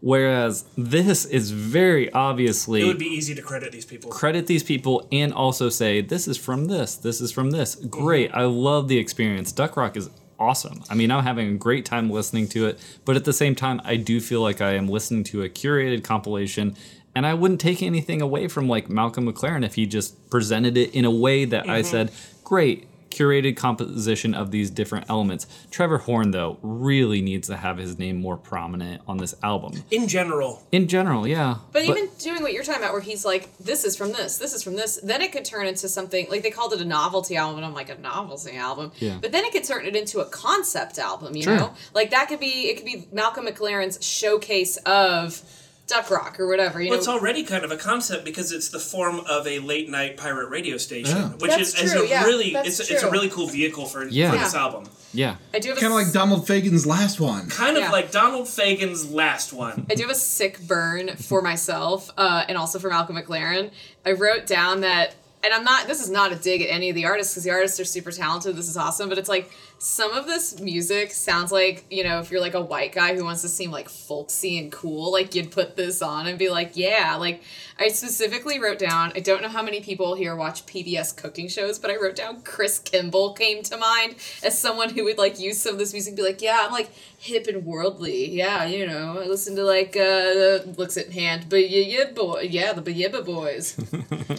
whereas 0.00 0.64
this 0.76 1.24
is 1.24 1.50
very 1.50 2.12
obviously 2.12 2.82
It 2.82 2.86
would 2.86 2.98
be 2.98 3.06
easy 3.06 3.34
to 3.34 3.42
credit 3.42 3.72
these 3.72 3.84
people. 3.84 4.10
credit 4.10 4.46
these 4.46 4.62
people 4.62 5.08
and 5.10 5.32
also 5.32 5.68
say 5.68 6.00
this 6.00 6.28
is 6.28 6.36
from 6.36 6.66
this 6.66 6.96
this 6.96 7.20
is 7.20 7.32
from 7.32 7.50
this. 7.50 7.74
Great. 7.74 8.30
I 8.32 8.44
love 8.44 8.86
the 8.88 8.98
experience. 8.98 9.50
Duck 9.52 9.76
rock 9.76 9.96
is 9.96 10.08
awesome. 10.38 10.84
I 10.90 10.94
mean 10.94 11.10
i'm 11.10 11.24
having 11.24 11.48
a 11.54 11.56
great 11.56 11.84
time 11.86 12.10
listening 12.10 12.46
to 12.48 12.66
it 12.66 12.78
but 13.06 13.16
at 13.16 13.24
the 13.24 13.32
same 13.32 13.54
time 13.54 13.80
i 13.84 13.96
do 13.96 14.20
feel 14.20 14.42
like 14.42 14.60
i 14.60 14.74
am 14.74 14.86
listening 14.86 15.24
to 15.24 15.42
a 15.42 15.48
curated 15.48 16.04
compilation 16.04 16.76
and 17.16 17.26
i 17.26 17.34
wouldn't 17.34 17.60
take 17.60 17.82
anything 17.82 18.22
away 18.22 18.46
from 18.46 18.68
like 18.68 18.88
malcolm 18.88 19.26
mclaren 19.26 19.64
if 19.64 19.74
he 19.74 19.86
just 19.86 20.30
presented 20.30 20.76
it 20.76 20.94
in 20.94 21.04
a 21.04 21.10
way 21.10 21.44
that 21.44 21.68
i 21.68 21.80
mm-hmm. 21.80 21.90
said 21.90 22.12
great 22.44 22.86
curated 23.08 23.56
composition 23.56 24.34
of 24.34 24.50
these 24.50 24.68
different 24.68 25.08
elements 25.08 25.46
trevor 25.70 25.96
horn 25.96 26.32
though 26.32 26.58
really 26.60 27.22
needs 27.22 27.48
to 27.48 27.56
have 27.56 27.78
his 27.78 27.98
name 27.98 28.20
more 28.20 28.36
prominent 28.36 29.00
on 29.08 29.16
this 29.16 29.34
album 29.42 29.72
In 29.90 30.06
general, 30.06 30.62
in 30.70 30.86
general 30.86 31.26
yeah 31.26 31.56
But 31.72 31.84
even 31.84 32.10
doing 32.18 32.42
what 32.42 32.52
you're 32.52 32.62
talking 32.62 32.82
about, 32.82 32.92
where 32.92 33.00
he's 33.00 33.24
like, 33.24 33.56
"This 33.58 33.84
is 33.84 33.96
from 33.96 34.12
this, 34.12 34.36
this 34.36 34.52
is 34.52 34.62
from 34.62 34.74
this," 34.76 34.98
then 35.02 35.22
it 35.22 35.32
could 35.32 35.44
turn 35.44 35.66
into 35.66 35.88
something 35.88 36.26
like 36.28 36.42
they 36.42 36.50
called 36.50 36.72
it 36.74 36.80
a 36.80 36.84
novelty 36.84 37.36
album, 37.36 37.56
and 37.56 37.64
I'm 37.64 37.74
like, 37.74 37.88
a 37.88 37.98
novelty 37.98 38.56
album. 38.56 38.92
Yeah. 38.98 39.18
But 39.20 39.32
then 39.32 39.44
it 39.44 39.52
could 39.52 39.64
turn 39.64 39.86
it 39.86 39.94
into 39.96 40.20
a 40.20 40.26
concept 40.26 40.98
album. 40.98 41.36
You 41.36 41.42
Sure. 41.42 41.56
know, 41.56 41.74
like 41.94 42.10
that 42.10 42.28
could 42.28 42.40
be 42.40 42.68
it 42.68 42.76
could 42.76 42.86
be 42.86 43.08
Malcolm 43.12 43.46
McLaren's 43.46 44.04
showcase 44.04 44.76
of 44.78 45.42
Duck 45.86 46.10
Rock 46.10 46.40
or 46.40 46.48
whatever. 46.48 46.80
You 46.80 46.88
well, 46.90 46.96
know, 46.96 46.98
it's 46.98 47.08
already 47.08 47.44
kind 47.44 47.64
of 47.64 47.70
a 47.70 47.76
concept 47.76 48.24
because 48.24 48.50
it's 48.50 48.70
the 48.70 48.80
form 48.80 49.20
of 49.20 49.46
a 49.46 49.60
late 49.60 49.88
night 49.88 50.16
pirate 50.16 50.48
radio 50.48 50.76
station, 50.78 51.16
Yeah. 51.16 51.28
which 51.34 51.52
That's 51.52 51.74
is, 51.74 51.82
is 51.84 51.92
true, 51.92 52.02
a 52.02 52.08
yeah, 52.08 52.24
really 52.24 52.52
that's 52.52 52.80
it's, 52.80 52.90
it's 52.90 53.02
a 53.04 53.10
really 53.10 53.28
cool 53.30 53.46
vehicle 53.46 53.86
for, 53.86 54.04
Yeah. 54.08 54.32
for 54.32 54.38
this 54.38 54.54
Yeah. 54.54 54.60
album. 54.60 54.84
yeah 55.12 55.36
I 55.54 55.60
do 55.60 55.72
Kind 55.74 55.86
of 55.86 55.92
like 55.92 56.12
Donald 56.12 56.46
Fagen's 56.46 56.86
last 56.86 57.20
one. 57.20 57.48
Kind 57.50 57.76
of 57.76 57.84
Yeah. 57.84 57.90
like 57.92 58.10
Donald 58.10 58.48
Fagen's 58.48 59.08
last 59.10 59.52
one. 59.52 59.86
I 59.88 59.94
do 59.94 60.02
have 60.02 60.10
a 60.10 60.14
sick 60.16 60.58
burn 60.66 61.16
for 61.16 61.40
myself 61.40 62.10
uh, 62.16 62.44
and 62.48 62.58
also 62.58 62.78
for 62.80 62.90
Malcolm 62.90 63.16
McLaren. 63.16 63.70
I 64.04 64.12
wrote 64.12 64.46
down 64.46 64.80
that, 64.80 65.14
and 65.44 65.54
I'm 65.54 65.62
not, 65.62 65.86
this 65.86 66.00
is 66.02 66.10
not 66.10 66.32
a 66.32 66.34
dig 66.34 66.62
at 66.62 66.68
any 66.68 66.88
of 66.88 66.96
the 66.96 67.04
artists 67.04 67.34
because 67.34 67.44
the 67.44 67.50
artists 67.50 67.78
are 67.78 67.84
super 67.84 68.10
talented. 68.10 68.56
This 68.56 68.68
is 68.68 68.76
awesome. 68.76 69.08
But 69.08 69.18
it's 69.18 69.28
like 69.28 69.50
some 69.78 70.12
of 70.12 70.26
this 70.26 70.58
music 70.58 71.10
sounds 71.10 71.52
like, 71.52 71.84
you 71.90 72.02
know, 72.02 72.20
if 72.20 72.30
you're 72.30 72.40
like 72.40 72.54
a 72.54 72.60
white 72.60 72.92
guy 72.92 73.14
who 73.14 73.24
wants 73.24 73.42
to 73.42 73.48
seem 73.48 73.70
like 73.70 73.90
folksy 73.90 74.58
and 74.58 74.72
cool, 74.72 75.12
like 75.12 75.34
you'd 75.34 75.50
put 75.50 75.76
this 75.76 76.00
on 76.00 76.26
and 76.26 76.38
be 76.38 76.48
like, 76.48 76.76
yeah. 76.76 77.16
Like 77.16 77.42
I 77.78 77.88
specifically 77.88 78.58
wrote 78.58 78.78
down, 78.78 79.12
I 79.14 79.20
don't 79.20 79.42
know 79.42 79.48
how 79.48 79.62
many 79.62 79.82
people 79.82 80.14
here 80.14 80.34
watch 80.34 80.64
PBS 80.64 81.14
cooking 81.14 81.46
shows, 81.48 81.78
but 81.78 81.90
I 81.90 81.96
wrote 81.96 82.16
down 82.16 82.40
Chris 82.40 82.78
Kimball 82.78 83.34
came 83.34 83.62
to 83.64 83.76
mind 83.76 84.14
as 84.42 84.58
someone 84.58 84.90
who 84.90 85.04
would 85.04 85.18
like 85.18 85.38
use 85.38 85.60
some 85.60 85.74
of 85.74 85.78
this 85.78 85.92
music 85.92 86.12
and 86.12 86.16
be 86.16 86.22
like, 86.22 86.40
yeah, 86.40 86.62
I'm 86.64 86.72
like 86.72 86.90
hip 87.18 87.46
and 87.46 87.66
worldly. 87.66 88.30
Yeah, 88.30 88.64
you 88.64 88.86
know, 88.86 89.20
I 89.20 89.26
listen 89.26 89.56
to 89.56 89.64
like 89.64 89.94
uh 89.94 90.60
looks 90.78 90.96
at 90.96 91.12
hand, 91.12 91.46
but 91.50 91.68
yeah, 91.68 91.98
yeah, 91.98 92.10
boy, 92.12 92.48
yeah, 92.48 92.72
the 92.72 92.82
Bayibba 92.82 93.26
boys. 93.26 93.76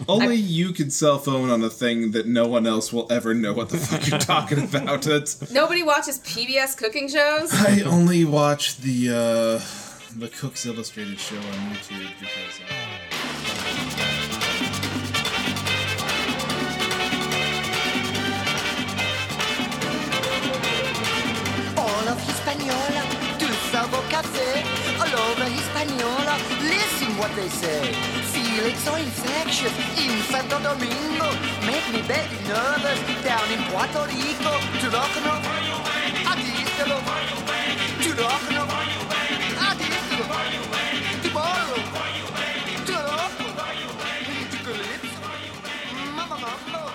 Only 0.08 0.36
you 0.36 0.74
could 0.74 0.92
cell 0.92 1.20
phone 1.20 1.52
on 1.52 1.64
a 1.64 1.70
thing 1.70 2.12
that 2.12 2.26
no 2.26 2.48
one 2.48 2.66
else 2.66 2.92
will 2.92 3.12
ever 3.12 3.36
know 3.36 3.54
what 3.54 3.70
the 3.70 3.78
fuck 3.78 4.08
you're 4.08 4.20
talking 4.20 4.64
about. 4.64 5.06
That's 5.36 5.52
Nobody 5.52 5.84
watches 5.84 6.20
PBS 6.20 6.78
cooking 6.78 7.08
shows. 7.10 7.52
I 7.54 7.82
only 7.82 8.24
watch 8.24 8.78
the 8.78 9.10
uh, 9.10 9.62
the 10.18 10.30
Cooks 10.30 10.66
Illustrated 10.66 11.20
show 11.20 11.36
on 11.38 11.44
YouTube 11.74 12.10
because. 12.20 12.62
Uh, 12.70 13.88
All 21.78 22.08
of 22.10 22.20
Hispaniola, 22.28 23.04
tout 23.40 23.54
cerveau 23.72 24.02
cassé. 24.10 24.64
All 25.00 25.14
over 25.30 25.46
Hispaniola, 25.46 26.36
listen 26.62 27.18
what 27.18 27.32
they 27.36 27.50
say. 27.50 27.94
Feelings 28.34 28.80
so 28.84 28.96
infectious 28.96 29.74
in 29.98 30.12
Santo 30.32 30.60
Domingo. 30.60 31.57
Me 31.94 32.02
very 32.02 32.28
nervous 32.48 33.00
down 33.24 33.50
in 33.50 33.64
Puerto 33.72 34.06
Rico. 34.08 34.52
Timoro, 41.22 41.76
turócono, 42.82 43.54
ticalypso. 44.52 45.22
Mamma 46.16 46.38
mambo. 46.38 46.92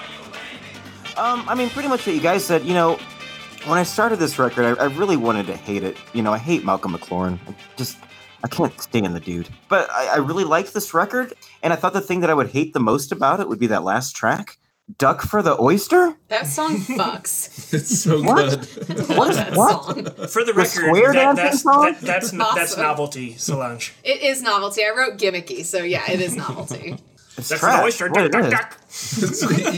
Um, 1.17 1.45
I 1.49 1.55
mean, 1.55 1.71
pretty 1.71 1.89
much 1.89 2.07
what 2.07 2.15
you 2.15 2.21
guys 2.21 2.45
said. 2.45 2.65
You 2.65 2.75
know, 2.75 2.99
when 3.67 3.79
I 3.79 3.85
started 3.85 4.19
this 4.19 4.39
record, 4.39 4.79
I, 4.79 4.85
I 4.85 4.87
really 4.89 5.17
wanted 5.17 5.47
to 5.47 5.57
hate 5.57 5.85
it. 5.85 5.97
You 6.13 6.23
know, 6.23 6.33
I 6.33 6.39
hate 6.39 6.65
Malcolm 6.65 6.93
McLaren. 6.95 7.39
I 7.49 7.55
just, 7.77 7.97
I 8.45 8.49
can't 8.49 8.79
stand 8.81 9.15
the 9.15 9.21
dude. 9.21 9.49
But 9.69 9.89
I, 9.91 10.15
I 10.15 10.17
really 10.17 10.45
liked 10.45 10.75
this 10.75 10.93
record, 10.93 11.33
and 11.63 11.73
I 11.73 11.77
thought 11.77 11.93
the 11.95 12.01
thing 12.01 12.21
that 12.21 12.31
I 12.31 12.35
would 12.35 12.51
hate 12.51 12.73
the 12.75 12.81
most 12.81 13.11
about 13.13 13.41
it 13.41 13.49
would 13.49 13.59
be 13.59 13.69
that 13.69 13.85
last 13.85 14.15
track, 14.17 14.59
"Duck 14.99 15.23
for 15.23 15.43
the 15.43 15.61
Oyster." 15.61 16.17
That 16.29 16.47
song 16.47 16.77
fucks. 16.81 17.73
it's 17.75 18.01
so 18.01 18.23
What? 18.23 18.61
good. 18.87 19.09
What 19.17 19.31
is 19.31 19.57
what? 19.57 19.85
song. 19.85 20.05
For 20.29 20.45
the 20.45 20.53
The 20.53 20.55
record, 20.55 20.67
square 20.69 21.13
that, 21.13 21.37
dancing 21.37 21.45
that's 21.45 21.63
song? 21.63 21.83
that, 21.83 22.01
that's 22.01 22.31
that's 22.31 22.77
novelty, 22.77 23.37
Solange. 23.37 23.93
It 24.05 24.23
is 24.23 24.43
novelty. 24.43 24.83
I 24.85 24.91
wrote 24.97 25.19
gimmicky, 25.19 25.65
so 25.65 25.83
yeah, 25.83 26.11
it 26.11 26.21
is 26.21 26.37
novelty. 26.37 26.97
It's 27.39 27.49
That's 27.49 27.61
trash. 27.63 27.79
an 27.79 27.85
oyster. 27.85 28.11
What 28.11 28.31
Duck, 28.31 28.45
it 28.45 28.51
duck, 28.51 28.61
duck. 28.71 28.79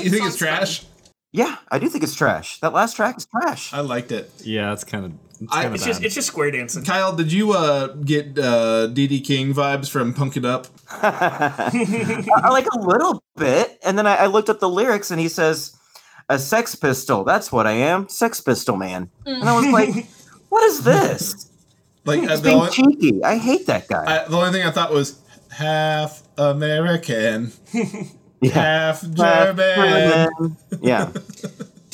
you 0.02 0.10
think 0.10 0.24
it's 0.26 0.36
trash? 0.36 0.84
Yeah, 1.30 1.54
I 1.70 1.78
do 1.78 1.88
think 1.88 2.02
it's 2.02 2.16
trash. 2.16 2.58
That 2.58 2.72
last 2.72 2.96
track 2.96 3.16
is 3.16 3.26
trash. 3.26 3.72
I 3.72 3.78
liked 3.78 4.10
it. 4.10 4.28
yeah 4.42 4.72
it's 4.72 4.82
kind 4.82 5.04
of 5.04 5.12
it's 5.40 5.52
I- 5.52 5.64
It's 5.72 5.84
just 5.84 6.02
it's 6.04 6.14
just 6.14 6.28
square 6.28 6.50
dancing. 6.50 6.84
Kyle, 6.84 7.14
did 7.14 7.32
you 7.32 7.52
uh, 7.52 7.88
get 7.88 8.38
uh, 8.38 8.86
Dee 8.88 9.06
Dee 9.06 9.20
King 9.20 9.52
vibes 9.54 9.88
from 9.90 10.12
Punk 10.14 10.36
It 10.36 10.44
Up? 10.44 10.66
I, 10.90 12.26
I 12.44 12.50
like 12.50 12.66
a 12.72 12.78
little 12.78 13.22
bit, 13.36 13.78
and 13.84 13.96
then 13.98 14.06
I, 14.06 14.16
I 14.16 14.26
looked 14.26 14.48
up 14.50 14.60
the 14.60 14.68
lyrics, 14.68 15.10
and 15.10 15.20
he 15.20 15.28
says, 15.28 15.76
"A 16.28 16.38
sex 16.38 16.74
pistol. 16.74 17.24
That's 17.24 17.50
what 17.52 17.66
I 17.66 17.72
am, 17.72 18.08
Sex 18.08 18.40
Pistol 18.40 18.76
Man." 18.76 19.10
And 19.26 19.48
I 19.48 19.54
was 19.56 19.66
like, 19.66 20.06
"What 20.50 20.62
is 20.64 20.84
this?" 20.84 21.50
Like 22.04 22.20
uh, 22.24 22.28
He's 22.28 22.42
the, 22.42 22.48
being 22.50 22.58
only, 22.60 22.70
cheeky. 22.70 23.24
I 23.24 23.36
hate 23.38 23.66
that 23.66 23.88
guy. 23.88 24.04
I, 24.24 24.28
the 24.28 24.36
only 24.36 24.52
thing 24.52 24.66
I 24.66 24.70
thought 24.70 24.92
was 24.92 25.20
half 25.50 26.22
American, 26.36 27.50
Yeah. 28.42 28.50
half 28.52 29.00
German. 29.10 30.56
yeah. 30.82 31.10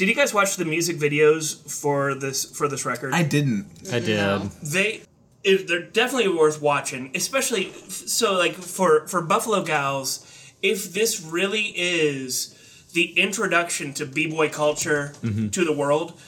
Did 0.00 0.08
you 0.08 0.14
guys 0.14 0.32
watch 0.32 0.56
the 0.56 0.64
music 0.64 0.96
videos 0.96 1.60
for 1.70 2.14
this 2.14 2.46
for 2.46 2.68
this 2.68 2.86
record? 2.86 3.12
I 3.12 3.22
didn't. 3.22 3.66
I 3.92 3.98
did. 3.98 4.16
they 4.62 5.02
it, 5.44 5.68
they're 5.68 5.82
definitely 5.82 6.28
worth 6.28 6.62
watching 6.62 7.10
especially 7.14 7.70
so 7.88 8.32
like 8.32 8.54
for 8.54 9.06
for 9.08 9.20
buffalo 9.20 9.62
gals 9.62 10.26
if 10.62 10.94
this 10.94 11.20
really 11.20 11.72
is 11.76 12.88
the 12.94 13.12
introduction 13.18 13.92
to 13.94 14.06
b-boy 14.06 14.48
culture 14.48 15.12
mm-hmm. 15.22 15.48
to 15.48 15.64
the 15.64 15.72
world 15.72 16.18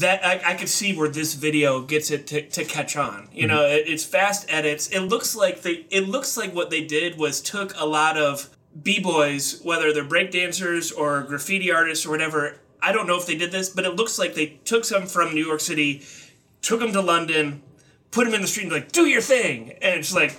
that 0.00 0.24
I, 0.24 0.52
I 0.52 0.54
could 0.54 0.68
see 0.68 0.96
where 0.96 1.08
this 1.08 1.34
video 1.34 1.80
gets 1.80 2.10
it 2.10 2.26
to, 2.28 2.48
to 2.48 2.64
catch 2.64 2.96
on 2.96 3.28
you 3.32 3.46
mm-hmm. 3.46 3.56
know 3.56 3.64
it, 3.64 3.84
it's 3.86 4.04
fast 4.04 4.46
edits 4.50 4.88
it 4.88 5.00
looks 5.00 5.34
like 5.34 5.62
they 5.62 5.86
it 5.90 6.08
looks 6.08 6.36
like 6.36 6.54
what 6.54 6.68
they 6.68 6.84
did 6.84 7.18
was 7.18 7.40
took 7.40 7.78
a 7.78 7.86
lot 7.86 8.18
of 8.18 8.50
b-boys 8.82 9.60
whether 9.62 9.92
they're 9.92 10.04
breakdancers 10.04 10.96
or 10.96 11.22
graffiti 11.22 11.70
artists 11.70 12.04
or 12.06 12.10
whatever 12.10 12.58
i 12.82 12.92
don't 12.92 13.06
know 13.06 13.16
if 13.16 13.26
they 13.26 13.36
did 13.36 13.50
this 13.50 13.68
but 13.68 13.84
it 13.84 13.96
looks 13.96 14.18
like 14.18 14.34
they 14.34 14.58
took 14.64 14.84
some 14.84 15.06
from 15.06 15.34
new 15.34 15.44
york 15.44 15.60
city 15.60 16.02
took 16.62 16.80
them 16.80 16.92
to 16.92 17.00
London, 17.00 17.62
put 18.10 18.24
them 18.24 18.34
in 18.34 18.42
the 18.42 18.46
street, 18.46 18.64
and 18.64 18.72
like, 18.72 18.92
do 18.92 19.06
your 19.06 19.20
thing. 19.20 19.72
And 19.82 20.00
it's 20.00 20.14
like, 20.14 20.36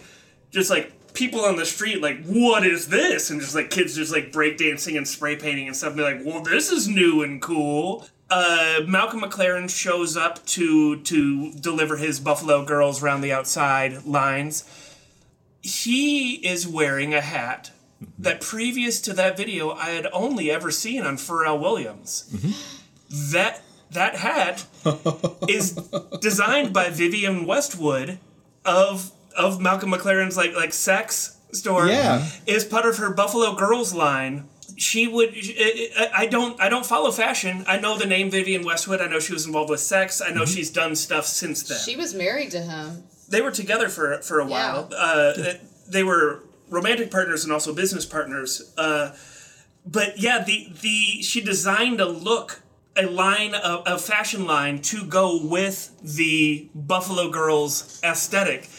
just 0.51 0.69
like 0.69 1.13
people 1.13 1.41
on 1.41 1.55
the 1.55 1.65
street, 1.65 2.01
like, 2.01 2.24
what 2.25 2.65
is 2.65 2.88
this? 2.88 3.29
And 3.29 3.41
just 3.41 3.55
like 3.55 3.69
kids 3.69 3.96
just 3.96 4.12
like 4.12 4.31
breakdancing 4.31 4.98
and 4.98 5.08
spray 5.08 5.36
painting 5.36 5.67
and 5.67 5.75
stuff. 5.75 5.89
And 5.89 5.98
be 5.98 6.03
like, 6.03 6.22
well, 6.25 6.43
this 6.43 6.72
is 6.72 6.88
new 6.88 7.24
and 7.24 7.41
cool. 7.41 8.08
Uh, 8.29 8.81
Malcolm 8.88 9.22
McLaren 9.22 9.69
shows 9.69 10.15
up 10.15 10.46
to 10.46 11.01
to 11.01 11.51
deliver 11.53 11.98
his 11.98 12.19
Buffalo 12.19 12.63
Girls 12.63 13.01
round 13.01 13.24
the 13.24 13.31
outside 13.31 14.05
lines. 14.05 14.65
He 15.62 16.36
is 16.36 16.67
wearing 16.67 17.13
a 17.13 17.22
hat 17.22 17.72
Mm-hmm. 18.01 18.24
that 18.24 18.39
previous 18.39 19.01
to 19.01 19.13
that 19.13 19.36
video 19.36 19.72
I 19.72 19.89
had 19.89 20.08
only 20.13 20.50
ever 20.50 20.72
seen 20.72 21.03
on 21.03 21.18
Pharrell 21.18 21.60
Williams. 21.60 22.29
Mm-hmm. 22.34 23.32
That 23.34 23.62
that 23.91 24.15
hat 24.15 24.65
is 25.50 25.74
designed 26.22 26.72
by 26.74 26.89
Vivienne 26.91 27.46
Westwood 27.46 28.20
of 28.63 29.12
of 29.38 29.60
Malcolm 29.60 29.91
McLaren's 29.91 30.38
like 30.38 30.56
like 30.56 30.72
sex 30.72 31.38
store. 31.51 31.88
Yeah. 31.88 32.25
is 32.46 32.63
part 32.63 32.86
of 32.86 32.98
her 32.98 33.13
Buffalo 33.13 33.53
Girls 33.56 33.94
line. 33.94 34.48
She 34.77 35.08
would. 35.08 35.34
I 35.36 36.10
I 36.13 36.25
don't. 36.27 36.60
I 36.62 36.70
don't 36.70 36.86
follow 36.86 37.12
fashion. 37.12 37.65
I 37.68 37.79
know 37.79 37.98
the 37.98 38.06
name 38.06 38.32
Vivienne 38.32 38.63
Westwood. 38.63 39.01
I 39.01 39.08
know 39.08 39.20
she 39.20 39.34
was 39.34 39.46
involved 39.46 39.70
with 39.70 39.82
sex. 39.82 40.22
I 40.22 40.29
know 40.29 40.44
mm-hmm. 40.44 40.53
she's 40.53 40.70
done 40.70 40.96
stuff 40.96 41.25
since 41.25 41.63
then. 41.63 41.79
She 41.79 41.98
was 41.98 42.13
married 42.13 42.51
to 42.51 42.62
him. 42.62 43.03
they 43.27 43.41
were 43.41 43.51
together 43.51 43.89
for 43.89 44.20
for 44.22 44.39
a 44.39 44.46
while. 44.46 44.89
Uh, 44.96 45.34
they 45.89 46.03
were 46.03 46.44
romantic 46.70 47.12
partners 47.12 47.44
and 47.44 47.52
also 47.54 47.74
business 47.74 48.06
partners. 48.06 48.74
Uh, 48.78 49.16
but 49.86 50.20
yeah, 50.20 50.44
the 50.44 50.72
the 50.82 51.22
she 51.22 51.42
designed 51.42 52.00
a 52.02 52.06
look, 52.08 52.62
a 52.96 53.06
line, 53.06 53.54
a, 53.56 53.84
a 53.86 53.98
fashion 53.98 54.46
line 54.46 54.82
to 54.84 55.04
go 55.06 55.40
with 55.44 55.96
the 56.02 56.70
Buffalo 56.76 57.30
Girls 57.30 58.00
aesthetic, 58.04 58.70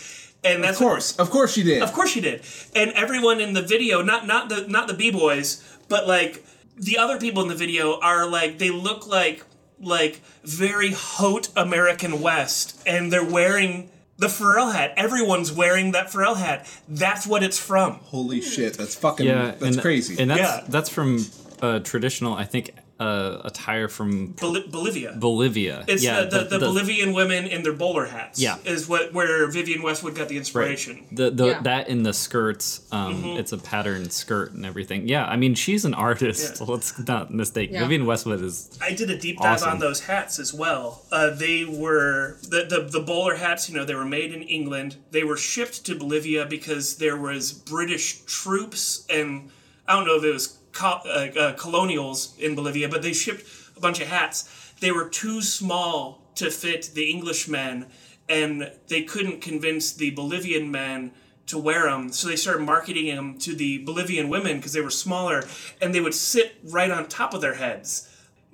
and 0.45 0.63
that's 0.63 0.79
Of 0.81 0.87
course, 0.87 1.19
of 1.19 1.31
course 1.31 1.53
she 1.53 1.63
did. 1.63 1.83
of 1.83 1.93
course 1.93 2.11
she 2.11 2.21
did. 2.21 2.43
And 2.75 2.93
everyone 2.93 3.41
in 3.41 3.55
the 3.55 3.63
video, 3.63 4.03
not 4.03 4.27
not 4.27 4.49
the 4.49 4.67
not 4.69 4.87
the 4.89 4.95
b 4.95 5.11
boys, 5.11 5.65
but 5.89 6.07
like 6.07 6.45
the 6.77 6.99
other 6.99 7.19
people 7.19 7.43
in 7.43 7.49
the 7.49 7.55
video 7.55 7.99
are 8.01 8.27
like 8.27 8.59
they 8.59 8.71
look 8.71 9.07
like 9.07 9.45
like 9.83 10.21
very 10.45 10.93
haute 10.93 11.49
American 11.57 12.21
West, 12.21 12.81
and 12.87 13.11
they're 13.11 13.25
wearing 13.25 13.91
the 14.21 14.27
Pharrell 14.27 14.73
hat. 14.73 14.93
Everyone's 14.97 15.51
wearing 15.51 15.93
that 15.93 16.09
Pharrell 16.09 16.37
hat. 16.37 16.71
That's 16.87 17.27
what 17.27 17.43
it's 17.43 17.59
from. 17.59 17.95
Holy 18.05 18.41
shit, 18.43 18.75
that's 18.75 18.95
fucking. 18.95 19.27
Yeah, 19.27 19.53
that's 19.59 19.63
and, 19.63 19.81
crazy. 19.81 20.21
And 20.21 20.31
that's 20.31 20.41
Yeah. 20.41 20.65
that's 20.69 20.91
from 20.91 21.25
uh, 21.63 21.81
traditional, 21.81 22.35
I 22.35 22.45
think, 22.45 22.71
uh, 23.01 23.41
attire 23.45 23.89
from 23.89 24.33
Bol- 24.33 24.63
Bolivia. 24.71 25.15
Bolivia. 25.19 25.85
It's 25.89 26.05
yeah, 26.05 26.25
the, 26.25 26.41
the, 26.45 26.59
the, 26.59 26.59
Bolivian 26.59 27.15
women 27.15 27.47
in 27.47 27.63
their 27.63 27.73
bowler 27.73 28.05
hats. 28.07 28.39
Yeah. 28.39 28.59
is 28.65 28.87
what 28.89 29.13
where 29.15 29.47
Vivienne 29.51 29.83
Westwood 29.83 30.15
got 30.15 30.29
the 30.29 30.37
inspiration. 30.37 31.07
The, 31.11 31.31
the 31.31 31.47
Yeah. 31.47 31.63
that 31.63 31.89
in 31.89 32.03
the 32.03 32.13
skirts, 32.13 32.83
um, 32.93 33.11
Mm-hmm. 33.11 33.39
it's 33.41 33.53
a 33.53 33.59
patterned 33.59 34.13
skirt 34.13 34.53
and 34.53 34.65
everything. 34.67 35.09
Yeah, 35.09 35.25
I 35.27 35.37
mean 35.37 35.55
she's 35.55 35.85
an 35.87 35.95
artist. 35.95 36.59
Yeah. 36.61 36.67
Let's 36.67 36.99
not 37.09 37.33
mistake. 37.33 37.71
Yeah. 37.73 37.81
Vivienne 37.81 38.05
Westwood 38.07 38.43
is 38.43 38.79
I 38.83 38.93
did 38.93 39.11
a 39.11 39.19
deep 39.19 39.39
dive 39.39 39.55
Awesome. 39.55 39.71
on 39.71 39.79
those 39.79 40.01
hats 40.01 40.39
as 40.39 40.53
well. 40.53 41.03
Uh, 41.11 41.31
they 41.31 41.65
were 41.65 42.37
the, 42.43 42.67
the 42.69 42.89
the 42.91 43.01
bowler 43.01 43.37
hats. 43.37 43.69
You 43.71 43.77
know, 43.77 43.85
they 43.87 43.95
were 43.95 44.05
made 44.05 44.33
in 44.35 44.43
England. 44.43 44.97
They 45.11 45.25
were 45.25 45.39
shipped 45.39 45.87
to 45.87 45.95
Bolivia 45.95 46.45
because 46.45 46.97
there 46.99 47.17
was 47.17 47.53
British 47.53 48.21
troops 48.27 49.07
and 49.09 49.51
I 49.89 49.95
don't 49.97 50.07
know 50.07 50.17
if 50.17 50.25
it 50.25 50.33
was 50.33 50.47
co- 50.73 51.01
uh, 51.05 51.29
uh, 51.39 51.53
colonials 51.55 52.35
in 52.39 52.55
Bolivia, 52.55 52.89
but 52.89 53.03
they 53.03 53.13
shipped 53.13 53.45
a 53.77 53.81
bunch 53.81 54.01
of 54.01 54.09
hats. 54.09 54.73
They 54.81 54.93
were 54.93 55.09
too 55.09 55.43
small 55.43 56.31
to 56.37 56.51
fit 56.51 56.91
the 56.95 57.13
Englishmen, 57.13 57.87
and 58.29 58.73
they 58.89 59.03
couldn't 59.03 59.41
convince 59.41 59.93
the 59.93 60.11
Bolivian 60.11 60.71
men 60.71 61.13
to 61.47 61.59
wear 61.59 61.91
them. 61.91 62.13
So 62.13 62.29
they 62.29 62.37
started 62.37 62.63
marketing 62.63 63.07
them 63.15 63.39
to 63.39 63.55
the 63.55 63.79
Bolivian 63.85 64.29
women 64.29 64.57
because 64.57 64.73
they 64.73 64.81
were 64.81 64.91
smaller, 64.91 65.45
and 65.81 65.95
they 65.95 66.01
would 66.01 66.15
sit 66.15 66.57
right 66.65 66.91
on 66.91 67.07
top 67.07 67.35
of 67.35 67.41
their 67.41 67.55
heads, 67.55 68.09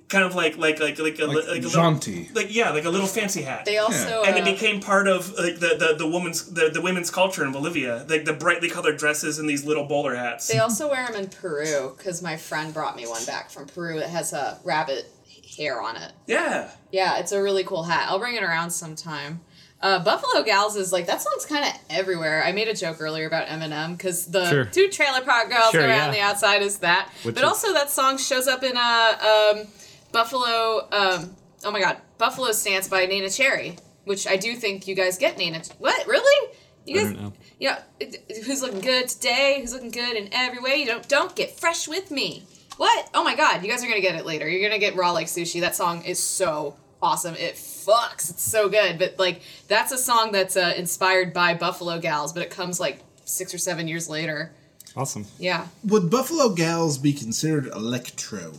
kind 0.09 0.23
of 0.23 0.35
like 0.35 0.57
like 0.57 0.79
like 0.79 0.97
like 0.99 1.19
a, 1.19 1.25
Like 1.25 1.47
like, 1.47 1.63
a 1.63 1.69
jaunty. 1.69 2.19
little, 2.19 2.35
like 2.35 2.53
yeah, 2.55 2.71
like 2.71 2.85
a 2.85 2.89
little 2.89 3.07
fancy 3.07 3.41
hat. 3.41 3.65
They 3.65 3.77
also 3.77 4.23
and 4.23 4.37
it 4.37 4.41
uh, 4.43 4.45
became 4.45 4.79
part 4.79 5.07
of 5.07 5.29
like 5.37 5.59
the, 5.59 5.75
the, 5.77 5.95
the 5.97 6.07
woman's 6.07 6.51
the, 6.53 6.69
the 6.69 6.81
women's 6.81 7.09
culture 7.11 7.43
in 7.45 7.51
Bolivia, 7.51 8.05
like 8.07 8.25
the 8.25 8.33
brightly 8.33 8.69
colored 8.69 8.97
dresses 8.97 9.39
and 9.39 9.49
these 9.49 9.65
little 9.65 9.85
bowler 9.85 10.15
hats. 10.15 10.47
They 10.47 10.59
also 10.59 10.89
wear 10.89 11.05
them 11.07 11.15
in 11.23 11.29
Peru 11.29 11.93
because 11.97 12.21
my 12.21 12.37
friend 12.37 12.73
brought 12.73 12.95
me 12.95 13.05
one 13.07 13.25
back 13.25 13.49
from 13.51 13.67
Peru 13.67 13.97
It 13.97 14.07
has 14.09 14.33
a 14.33 14.59
rabbit 14.63 15.05
hair 15.57 15.81
on 15.81 15.95
it. 15.97 16.11
yeah, 16.27 16.69
Yeah, 16.91 17.17
it's 17.19 17.31
a 17.31 17.41
really 17.41 17.63
cool 17.63 17.83
hat. 17.83 18.07
I'll 18.09 18.19
bring 18.19 18.35
it 18.35 18.43
around 18.43 18.69
sometime. 18.71 19.41
Uh, 19.81 20.03
Buffalo 20.03 20.43
Gals 20.43 20.75
is 20.75 20.91
like 20.91 21.05
that 21.07 21.21
song's 21.21 21.45
kind 21.45 21.63
of 21.65 21.71
everywhere. 21.89 22.43
I 22.43 22.51
made 22.51 22.67
a 22.67 22.73
joke 22.73 22.97
earlier 22.99 23.27
about 23.27 23.47
Eminem 23.47 23.95
because 23.97 24.25
the 24.27 24.49
Sure. 24.49 24.65
two 24.65 24.87
trailer 24.89 25.21
park 25.21 25.49
girls 25.49 25.71
Sure, 25.71 25.81
around 25.81 26.07
yeah. 26.07 26.11
the 26.11 26.19
outside 26.21 26.61
is 26.63 26.79
that, 26.79 27.09
Which 27.23 27.35
but 27.35 27.43
is- 27.43 27.47
also 27.49 27.73
that 27.73 27.89
song 27.91 28.17
shows 28.17 28.47
up 28.47 28.63
in 28.63 28.75
a 28.75 28.79
um, 29.59 29.67
Buffalo. 30.11 30.87
Um, 30.91 31.35
oh 31.63 31.71
my 31.71 31.79
God, 31.81 31.97
Buffalo 32.17 32.51
Stance 32.51 32.87
by 32.87 33.05
Neneh 33.07 33.35
Cherry, 33.35 33.77
which 34.05 34.27
I 34.27 34.37
do 34.37 34.55
think 34.55 34.87
you 34.87 34.95
guys 34.95 35.17
get 35.17 35.37
Neneh. 35.37 35.71
What 35.79 36.07
really? 36.07 36.53
You 36.85 36.99
I 36.99 37.03
guys, 37.03 37.13
don't 37.13 37.21
know. 37.21 37.33
yeah. 37.59 37.79
it- 37.99 38.43
Who's 38.45 38.61
looking 38.61 38.79
good 38.81 39.09
today? 39.09 39.57
Who's 39.61 39.73
looking 39.73 39.91
good 39.91 40.15
in 40.15 40.29
every 40.31 40.59
way? 40.59 40.75
You 40.77 40.85
don't 40.85 41.07
don't 41.09 41.35
get 41.35 41.59
fresh 41.59 41.87
with 41.87 42.11
me. 42.11 42.43
What? 42.77 43.09
Oh 43.13 43.23
my 43.23 43.35
God, 43.35 43.63
you 43.63 43.69
guys 43.69 43.83
are 43.83 43.87
gonna 43.87 44.01
get 44.01 44.15
it 44.15 44.25
later. 44.25 44.47
You're 44.47 44.67
gonna 44.69 44.79
get 44.79 44.95
raw 44.95 45.11
like 45.11 45.27
sushi. 45.27 45.61
That 45.61 45.75
song 45.75 46.03
is 46.05 46.21
so 46.21 46.75
awesome. 47.01 47.35
It 47.35 47.55
fucks. 47.55 48.29
It's 48.29 48.41
so 48.43 48.69
good. 48.69 48.97
But 48.99 49.17
like 49.19 49.41
that's 49.67 49.91
a 49.91 49.97
song 49.97 50.31
that's 50.31 50.55
uh, 50.55 50.73
inspired 50.77 51.33
by 51.33 51.53
Buffalo 51.55 51.99
Gals, 51.99 52.31
but 52.33 52.43
it 52.43 52.49
comes 52.51 52.79
like 52.79 52.99
six 53.25 53.53
or 53.53 53.57
seven 53.57 53.87
years 53.87 54.07
later. 54.07 54.53
awesome. 54.95 55.25
Yeah. 55.39 55.67
Would 55.83 56.09
Buffalo 56.09 56.49
Gals 56.53 56.97
be 56.97 57.11
considered 57.13 57.67
electro? 57.67 58.53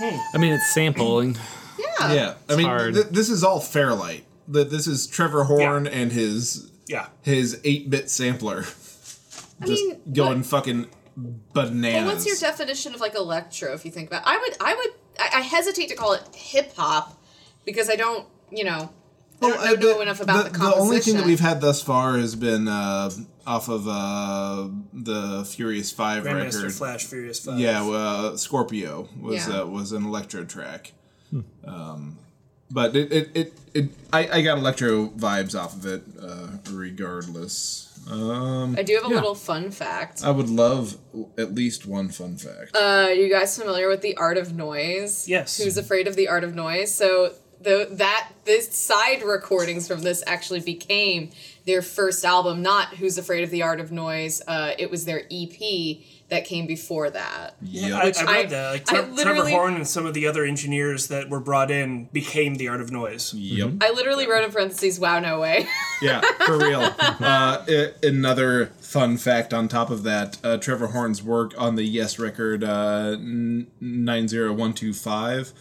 I 0.00 0.38
mean, 0.38 0.52
it's 0.52 0.72
sampling. 0.72 1.36
Yeah. 1.78 2.12
Yeah, 2.12 2.34
I 2.48 2.56
mean, 2.56 2.66
hard. 2.66 2.94
th- 2.94 3.06
this 3.08 3.28
is 3.30 3.42
all 3.44 3.60
Fairlight. 3.60 4.24
Th- 4.52 4.68
This 4.68 4.86
is 4.86 5.06
Trevor 5.06 5.44
Horn 5.44 5.86
and 5.86 6.10
his 6.12 6.70
yeah. 6.86 7.06
his 7.22 7.60
eight 7.64 7.88
bit 7.90 8.10
sampler, 8.10 8.64
I 9.60 9.66
just 9.66 9.84
mean, 9.84 10.00
going 10.12 10.38
what- 10.38 10.46
fucking 10.46 10.86
bananas. 11.52 12.04
Well, 12.06 12.14
what's 12.14 12.26
your 12.26 12.36
definition 12.36 12.94
of 12.94 13.00
like 13.00 13.14
electro? 13.14 13.72
If 13.74 13.84
you 13.84 13.90
think 13.90 14.08
about, 14.08 14.22
I 14.26 14.38
would, 14.38 14.56
I 14.60 14.74
would, 14.74 14.90
I, 15.18 15.38
I 15.38 15.40
hesitate 15.42 15.88
to 15.90 15.94
call 15.96 16.12
it 16.14 16.22
hip 16.34 16.74
hop 16.76 17.20
because 17.64 17.90
I 17.90 17.96
don't, 17.96 18.26
you 18.50 18.64
know, 18.64 18.90
I 19.42 19.74
don't 19.74 19.80
know 19.80 20.00
enough 20.00 20.20
about 20.20 20.44
the, 20.44 20.50
the 20.50 20.58
composition. 20.58 20.82
only 20.82 20.98
thing 21.00 21.16
that 21.16 21.26
we've 21.26 21.40
had 21.40 21.60
thus 21.60 21.82
far 21.82 22.16
has 22.18 22.34
been 22.36 22.68
uh, 22.68 23.10
off 23.46 23.68
of 23.68 23.86
uh, 23.88 24.68
the 24.92 25.44
Furious 25.44 25.90
Five 25.92 26.24
Grandmaster 26.24 26.56
record. 26.56 26.72
Flash 26.72 27.04
Furious 27.06 27.40
Five. 27.44 27.58
Yeah, 27.58 27.82
uh, 27.84 28.36
Scorpio 28.36 29.08
was 29.20 29.46
Yeah. 29.48 29.60
uh, 29.62 29.66
was 29.66 29.92
an 29.92 30.04
electro 30.04 30.44
track. 30.44 30.92
Um, 31.64 32.18
but 32.70 32.94
it 32.96 33.12
it, 33.12 33.30
it, 33.34 33.52
it 33.74 33.90
I, 34.12 34.28
I 34.38 34.42
got 34.42 34.58
electro 34.58 35.08
vibes 35.08 35.58
off 35.58 35.74
of 35.74 35.86
it, 35.86 36.02
uh, 36.20 36.48
regardless. 36.72 37.86
Um, 38.10 38.76
I 38.78 38.82
do 38.82 38.94
have 38.94 39.04
a 39.04 39.08
Yeah. 39.08 39.14
little 39.16 39.34
fun 39.34 39.70
fact. 39.70 40.24
I 40.24 40.30
would 40.30 40.48
love 40.48 40.96
at 41.36 41.54
least 41.54 41.86
one 41.86 42.08
fun 42.08 42.36
fact. 42.36 42.74
Uh, 42.74 43.08
you 43.14 43.28
guys 43.28 43.58
familiar 43.58 43.88
with 43.88 44.00
the 44.00 44.16
art 44.16 44.38
of 44.38 44.54
noise? 44.54 45.28
Yes. 45.28 45.58
Who's 45.58 45.76
afraid 45.76 46.08
of 46.08 46.16
the 46.16 46.26
art 46.28 46.42
of 46.42 46.54
noise? 46.54 46.92
So 46.94 47.34
the 47.60 47.88
that 47.92 48.30
this 48.44 48.74
side 48.76 49.22
recordings 49.22 49.86
from 49.86 50.00
this 50.02 50.22
actually 50.26 50.60
became 50.60 51.30
their 51.66 51.82
first 51.82 52.24
album. 52.24 52.62
Not 52.62 52.94
Who's 52.96 53.18
Afraid 53.18 53.44
of 53.44 53.50
the 53.50 53.62
Art 53.62 53.80
of 53.80 53.92
Noise. 53.92 54.40
Uh, 54.46 54.72
it 54.78 54.90
was 54.90 55.04
their 55.04 55.22
EP 55.30 55.98
that 56.30 56.44
came 56.44 56.66
before 56.66 57.10
that. 57.10 57.56
Yeah, 57.60 57.98
I, 57.98 58.04
Which 58.04 58.18
I 58.18 58.22
I- 58.22 58.32
read 58.42 58.50
that. 58.50 58.70
Like 58.70 58.84
Tre- 58.86 58.98
Trevor 58.98 59.12
literally- 59.14 59.52
Horn 59.52 59.74
and 59.74 59.86
some 59.86 60.06
of 60.06 60.14
the 60.14 60.26
other 60.26 60.44
engineers 60.44 61.08
that 61.08 61.28
were 61.28 61.40
brought 61.40 61.70
in 61.70 62.04
became 62.12 62.54
the 62.54 62.68
Art 62.68 62.80
of 62.80 62.90
Noise. 62.92 63.34
Yep. 63.34 63.72
I 63.82 63.90
literally 63.90 64.26
wrote 64.28 64.44
in 64.44 64.50
parentheses, 64.52 64.98
"Wow, 65.00 65.18
no 65.20 65.40
way." 65.40 65.66
Yeah, 66.02 66.22
for 66.46 66.56
real. 66.56 66.80
uh, 66.80 67.62
i- 67.68 67.92
another 68.02 68.66
fun 68.80 69.18
fact 69.18 69.52
on 69.52 69.68
top 69.68 69.90
of 69.90 70.02
that: 70.04 70.38
uh, 70.42 70.56
Trevor 70.56 70.86
Horn's 70.88 71.22
work 71.22 71.52
on 71.58 71.74
the 71.74 71.84
Yes 71.84 72.18
record 72.18 72.64
uh, 72.64 73.16
nine 73.20 74.26
zero 74.28 74.52
one 74.54 74.72
two 74.72 74.94
five. 74.94 75.52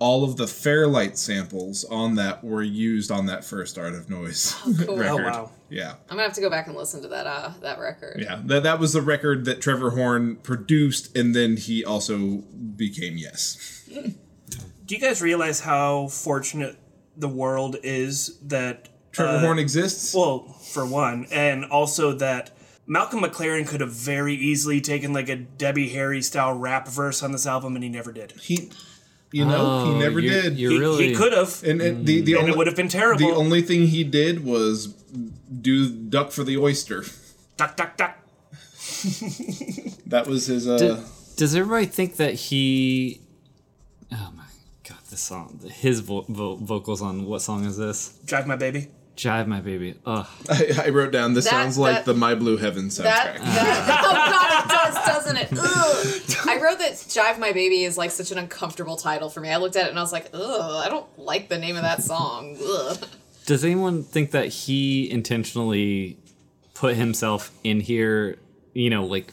All 0.00 0.24
of 0.24 0.36
the 0.36 0.48
Fairlight 0.48 1.16
samples 1.16 1.84
on 1.84 2.16
that 2.16 2.42
were 2.42 2.62
used 2.62 3.12
on 3.12 3.26
that 3.26 3.44
first 3.44 3.78
Art 3.78 3.94
of 3.94 4.10
Noise 4.10 4.54
cool. 4.54 4.74
record. 4.96 5.10
Oh, 5.10 5.16
wow. 5.16 5.50
Yeah, 5.68 5.92
I'm 6.08 6.16
gonna 6.16 6.22
have 6.22 6.32
to 6.32 6.40
go 6.40 6.50
back 6.50 6.66
and 6.66 6.76
listen 6.76 7.00
to 7.02 7.08
that 7.08 7.26
uh 7.28 7.52
that 7.60 7.78
record. 7.78 8.16
yeah. 8.20 8.40
That 8.44 8.64
that 8.64 8.80
was 8.80 8.92
the 8.92 9.02
record 9.02 9.44
that 9.44 9.60
Trevor 9.60 9.90
Horn 9.90 10.36
produced, 10.36 11.16
and 11.16 11.36
then 11.36 11.56
he 11.56 11.84
also 11.84 12.38
became 12.76 13.16
Yes. 13.16 13.88
Do 14.86 14.96
you 14.96 15.00
guys 15.00 15.22
realize 15.22 15.60
how 15.60 16.08
fortunate 16.08 16.76
the 17.16 17.28
world 17.28 17.76
is 17.82 18.38
that 18.40 18.88
Trevor 19.12 19.36
uh, 19.36 19.40
Horn 19.40 19.58
exists. 19.58 20.14
Well, 20.14 20.40
for 20.72 20.86
one, 20.86 21.26
and 21.30 21.64
also 21.66 22.12
that 22.14 22.50
Malcolm 22.86 23.20
McLaren 23.20 23.66
could 23.66 23.80
have 23.80 23.92
very 23.92 24.34
easily 24.34 24.80
taken 24.80 25.12
like 25.12 25.28
a 25.28 25.36
Debbie 25.36 25.90
Harry 25.90 26.22
style 26.22 26.54
rap 26.54 26.88
verse 26.88 27.22
on 27.22 27.32
this 27.32 27.46
album, 27.46 27.74
and 27.74 27.84
he 27.84 27.90
never 27.90 28.12
did. 28.12 28.32
he, 28.40 28.70
you 29.32 29.44
know, 29.44 29.84
he 29.86 29.90
Oh, 29.92 29.98
never 29.98 30.18
you're- 30.20 30.42
did. 30.42 30.58
You're 30.58 30.72
He, 30.72 30.78
really 30.78 31.08
he 31.08 31.14
could 31.14 31.32
have, 31.32 31.62
and, 31.64 31.80
and 31.80 32.06
the 32.06 32.20
the 32.20 32.32
and 32.32 32.40
only 32.42 32.52
it 32.52 32.56
would 32.58 32.66
have 32.66 32.76
been 32.76 32.88
terrible. 32.88 33.26
The 33.28 33.34
only 33.34 33.62
thing 33.62 33.86
he 33.86 34.02
did 34.04 34.44
was 34.44 34.88
do 34.88 35.88
duck 35.90 36.32
for 36.32 36.44
the 36.44 36.56
oyster. 36.58 37.04
duck, 37.56 37.76
duck, 37.76 37.96
duck. 37.96 38.16
That 40.06 40.24
was 40.26 40.46
his. 40.46 40.68
Uh, 40.68 40.76
Did- 40.78 40.98
does 41.36 41.54
everybody 41.54 41.86
think 41.86 42.16
that 42.16 42.34
he? 42.34 43.20
Oh 44.12 44.30
my 44.36 44.44
god, 44.88 44.98
this 45.10 45.20
song, 45.20 45.60
his 45.72 46.00
vo- 46.00 46.26
vo- 46.28 46.56
vocals 46.56 47.00
on 47.00 47.24
what 47.26 47.40
song 47.42 47.64
is 47.64 47.76
this? 47.76 48.18
Drive 48.26 48.46
my 48.46 48.56
baby. 48.56 48.88
Jive 49.16 49.46
my 49.46 49.60
baby. 49.60 49.94
Ugh. 50.06 50.26
I, 50.48 50.84
I 50.86 50.88
wrote 50.88 51.12
down. 51.12 51.34
This 51.34 51.44
That- 51.44 51.50
sounds 51.50 51.78
like 51.78 52.04
the 52.04 52.14
My 52.14 52.34
Blue 52.34 52.56
Heaven 52.56 52.86
soundtrack. 52.88 53.04
That, 53.04 53.38
that 53.38 54.00
oh 54.04 54.12
god, 54.12 54.64
it 54.64 54.68
does, 54.94 55.04
doesn't 55.32 55.52
it? 55.52 55.58
Ugh. 55.62 56.48
I 56.48 56.60
wrote 56.62 56.78
that 56.78 56.92
"Jive 56.92 57.38
My 57.38 57.52
Baby" 57.52 57.84
is 57.84 57.96
like 57.98 58.10
such 58.10 58.30
an 58.30 58.38
uncomfortable 58.38 58.96
title 58.96 59.28
for 59.30 59.40
me. 59.40 59.50
I 59.50 59.56
looked 59.56 59.76
at 59.76 59.86
it 59.86 59.90
and 59.90 59.98
I 59.98 60.02
was 60.02 60.12
like, 60.12 60.30
ugh, 60.32 60.84
I 60.84 60.88
don't 60.88 61.06
like 61.18 61.48
the 61.48 61.58
name 61.58 61.76
of 61.76 61.82
that 61.82 62.02
song. 62.02 62.56
Ugh. 62.62 62.98
Does 63.46 63.64
anyone 63.64 64.02
think 64.02 64.30
that 64.32 64.48
he 64.48 65.10
intentionally 65.10 66.18
put 66.74 66.96
himself 66.96 67.50
in 67.64 67.80
here? 67.80 68.36
You 68.74 68.90
know, 68.90 69.04
like 69.04 69.32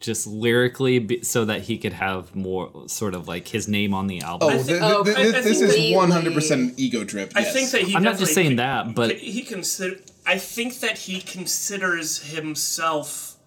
just 0.00 0.26
lyrically, 0.26 0.98
be, 1.00 1.22
so 1.22 1.44
that 1.46 1.62
he 1.62 1.76
could 1.78 1.92
have 1.94 2.34
more 2.36 2.70
sort 2.86 3.14
of 3.14 3.26
like 3.26 3.48
his 3.48 3.66
name 3.66 3.94
on 3.94 4.06
the 4.06 4.20
album. 4.20 4.48
oh, 4.48 4.52
I 4.52 4.58
thi- 4.58 4.72
th- 4.72 4.82
oh, 4.82 5.04
th- 5.04 5.16
I- 5.16 5.20
I 5.20 5.24
this, 5.30 5.60
this 5.60 5.60
is 5.62 5.94
one 5.94 6.10
hundred 6.10 6.34
percent 6.34 6.60
an 6.60 6.74
ego 6.76 7.04
trip. 7.04 7.32
I 7.34 7.44
think 7.44 7.70
that 7.70 7.82
he. 7.82 7.96
I'm 7.96 8.02
not 8.02 8.18
just 8.18 8.34
saying 8.34 8.50
con- 8.50 8.56
that, 8.56 8.94
but 8.94 9.16
he 9.16 9.42
consider. 9.42 9.96
I 10.26 10.38
think 10.38 10.80
that 10.80 10.98
he 10.98 11.20
considers 11.20 12.30
himself 12.32 13.38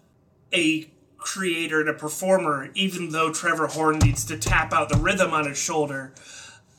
a 0.53 0.89
creator 1.21 1.79
and 1.79 1.89
a 1.89 1.93
performer, 1.93 2.71
even 2.73 3.09
though 3.09 3.31
Trevor 3.31 3.67
Horn 3.67 3.99
needs 3.99 4.25
to 4.25 4.37
tap 4.37 4.73
out 4.73 4.89
the 4.89 4.97
rhythm 4.97 5.31
on 5.31 5.47
his 5.47 5.57
shoulder. 5.57 6.13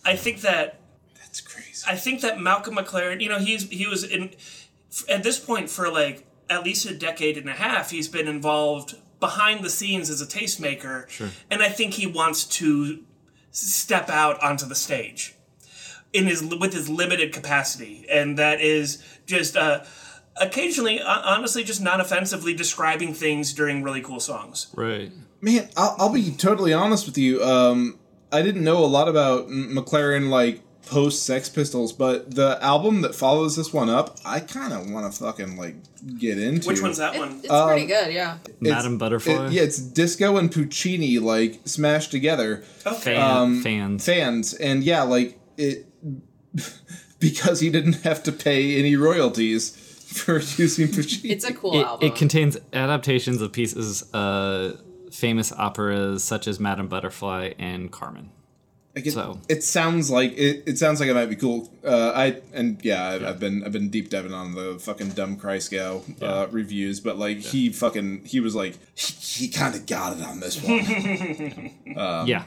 I 0.05 0.17
think 0.17 0.43
that 0.43 0.81
that's 1.15 1.41
crazy. 1.41 1.85
I 1.89 1.97
think 1.97 2.21
that 2.21 2.41
Malcolm 2.41 2.75
McLaren, 2.75 3.23
you 3.23 3.29
know, 3.29 3.39
he's 3.39 3.71
he 3.71 3.87
was 3.87 4.05
in 4.05 4.35
at 5.09 5.23
this 5.23 5.39
point 5.39 5.71
for 5.71 5.91
like 5.91 6.27
at 6.51 6.65
least 6.65 6.85
a 6.85 6.95
decade 6.95 7.39
and 7.39 7.49
a 7.49 7.53
half. 7.53 7.91
He's 7.91 8.09
been 8.09 8.29
involved 8.29 8.97
behind 9.21 9.65
the 9.65 9.71
scenes 9.71 10.11
as 10.11 10.21
a 10.21 10.27
tastemaker, 10.27 11.09
sure. 11.09 11.31
and 11.49 11.63
I 11.63 11.69
think 11.69 11.95
he 11.95 12.07
wants 12.07 12.45
to 12.59 13.05
step 13.53 14.11
out 14.11 14.43
onto 14.43 14.67
the 14.67 14.75
stage 14.75 15.37
in 16.13 16.27
his 16.27 16.43
with 16.43 16.73
his 16.73 16.91
limited 16.91 17.33
capacity, 17.33 18.07
and 18.11 18.37
that 18.39 18.61
is 18.61 19.03
just 19.25 19.57
uh, 19.57 19.85
occasionally, 20.41 21.01
uh, 21.01 21.21
honestly, 21.25 21.65
just 21.65 21.81
non 21.83 22.01
offensively 22.01 22.55
describing 22.55 23.15
things 23.15 23.53
during 23.53 23.83
really 23.83 24.01
cool 24.01 24.21
songs. 24.21 24.69
right. 24.75 25.11
Man, 25.41 25.69
I'll, 25.77 25.97
I'll 25.99 26.13
be 26.13 26.31
totally 26.31 26.73
honest 26.73 27.05
with 27.07 27.19
you. 27.19 27.43
Um, 27.43 27.99
I 28.31 28.43
didn't 28.43 28.63
know 28.63 28.85
a 28.85 28.87
lot 28.87 29.09
about 29.09 29.49
McLaren 29.49 30.29
like 30.31 30.63
post 30.87 31.25
Sex 31.27 31.49
Pistols, 31.49 31.93
but 31.93 32.33
the 32.35 32.59
album 32.63 33.01
that 33.03 33.15
follows 33.17 33.57
this 33.57 33.73
one 33.73 33.91
up, 33.91 34.19
I 34.25 34.39
kind 34.39 34.73
of 34.73 34.89
want 34.91 35.13
to 35.13 35.19
fucking 35.19 35.57
like 35.57 35.75
get 36.17 36.39
into. 36.39 36.69
Which 36.69 36.81
one's 36.81 36.99
that 36.99 37.17
It- 37.17 37.19
one? 37.19 37.41
it's 37.43 37.49
pretty 37.67 37.87
good, 37.87 38.13
yeah. 38.13 38.37
It's- 38.45 38.57
Madam 38.61 38.99
Butterfly. 38.99 39.47
it- 39.47 39.53
yeah, 39.53 39.63
it's 39.63 39.79
disco 39.79 40.37
and 40.37 40.51
Puccini 40.51 41.19
like 41.19 41.61
smashed 41.65 42.13
together. 42.13 42.63
Okay. 42.87 43.17
Fan, 43.17 43.21
um, 43.37 43.63
fans. 43.63 44.05
fans 44.05 44.55
and 44.55 44.85
yeah 44.85 45.03
like 45.03 45.39
it 45.57 45.87
because 47.19 47.61
he 47.61 47.71
didn't 47.71 48.03
have 48.03 48.23
to 48.25 48.33
pay 48.33 48.79
any 48.79 48.97
royalties 48.97 49.92
for 50.25 50.39
using 50.39 50.89
Puccini. 50.89 51.33
It's 51.35 51.45
a 51.45 51.53
cool 51.55 51.81
it, 51.81 51.85
album. 51.87 52.09
it 52.09 52.15
contains 52.15 52.57
adaptations 52.73 53.41
of 53.43 53.53
pieces, 53.53 54.13
uh, 54.15 54.77
famous 55.11 55.53
operas 55.53 56.23
such 56.25 56.47
as 56.47 56.59
Madame 56.61 56.89
Butterfly 56.89 57.53
and 57.59 57.91
Carmen. 57.91 58.31
Like, 58.95 59.07
it, 59.07 59.13
so- 59.13 59.41
it 59.49 59.65
sounds 59.65 60.11
like 60.11 60.33
it, 60.37 60.65
it 60.67 60.77
sounds 60.77 61.01
like 61.01 61.09
it 61.09 61.15
might 61.15 61.31
be 61.31 61.37
cool. 61.37 61.73
Uh, 61.83 62.13
I 62.15 62.43
and 62.53 62.79
yeah, 62.85 63.09
I've, 63.09 63.25
I've 63.25 63.41
been 63.41 63.65
I've 63.65 63.73
been 63.73 63.89
deep 63.89 64.11
diving 64.11 64.35
on 64.35 64.55
the 64.55 64.79
fucking 64.79 65.11
dumb 65.13 65.39
Christgau 65.39 66.23
uh, 66.23 66.49
reviews, 66.51 67.01
but 67.01 67.17
like 67.17 67.39
he 67.39 67.71
fucking 67.71 68.27
he 68.27 68.41
was 68.41 68.55
like 68.55 68.77
he, 68.95 69.47
he 69.47 69.49
kind 69.49 69.75
of 69.75 69.87
got 69.87 70.19
it 70.19 70.23
on 70.23 70.41
this 70.41 70.63
one. 70.63 71.71
Um, 71.97 72.27
yeah. 72.27 72.45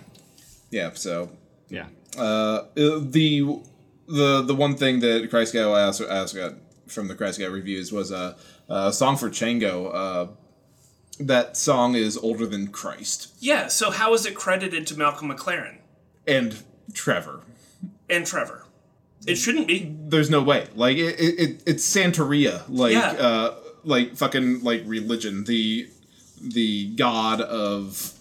yeah, 0.70 0.92
so 0.94 1.30
Yeah. 1.70 1.88
uh, 2.16 2.66
the 2.76 3.60
the 4.08 4.42
the 4.44 4.56
one 4.56 4.76
thing 4.76 5.00
that 5.00 5.32
Christgau 5.32 5.74
I 5.76 5.84
also, 5.86 6.08
I 6.08 6.20
also 6.20 6.38
got 6.50 6.58
from 6.88 7.08
the 7.08 7.16
Christgau 7.16 7.52
reviews 7.52 7.92
was 7.92 8.12
a, 8.12 8.36
a 8.70 8.92
song 8.94 9.18
for 9.18 9.30
Chango. 9.30 9.94
Uh, 9.94 10.28
that 11.20 11.56
song 11.56 11.96
is 11.96 12.18
older 12.18 12.46
than 12.46 12.68
Christ 12.68 13.34
Yeah. 13.40 13.68
So 13.68 13.90
how 13.92 14.14
is 14.14 14.26
it 14.26 14.36
credited 14.36 14.86
to 14.88 14.98
Malcolm 14.98 15.30
McLaren 15.32 15.78
and 16.28 16.62
Trevor. 16.94 17.42
and 18.10 18.26
Trevor? 18.26 18.66
It 19.26 19.36
shouldn't 19.36 19.66
be. 19.68 19.96
There's 19.98 20.30
no 20.30 20.44
way. 20.44 20.68
Like 20.76 20.98
it, 20.98 21.20
it, 21.20 21.40
it 21.40 21.64
it's 21.66 21.88
Santeria, 21.88 22.64
like 22.68 22.94
Yeah. 22.94 23.12
uh, 23.14 23.56
like 23.84 24.16
fucking 24.16 24.62
like 24.64 24.84
religion, 24.86 25.46
the 25.46 25.90
the 26.42 26.94
god 26.96 27.42
of 27.42 28.12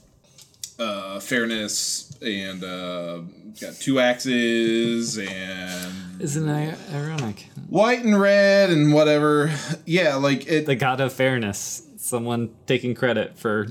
uh, 0.79 1.21
fairness 1.21 2.17
and 2.21 2.65
uh, 2.65 3.19
got 3.61 3.75
two 3.81 4.01
axes 4.01 5.19
and 5.19 6.21
Isn't 6.21 6.47
that 6.47 6.79
ironic? 6.93 7.47
white 7.69 8.05
and 8.05 8.19
red 8.21 8.71
and 8.71 8.93
whatever. 8.93 9.53
Yeah, 9.87 10.17
like 10.17 10.47
it. 10.47 10.67
The 10.67 10.75
God 10.77 11.01
of 11.01 11.13
Fairness. 11.13 11.83
Someone 11.97 12.51
taking 12.67 12.95
credit 12.95 13.39
for 13.39 13.69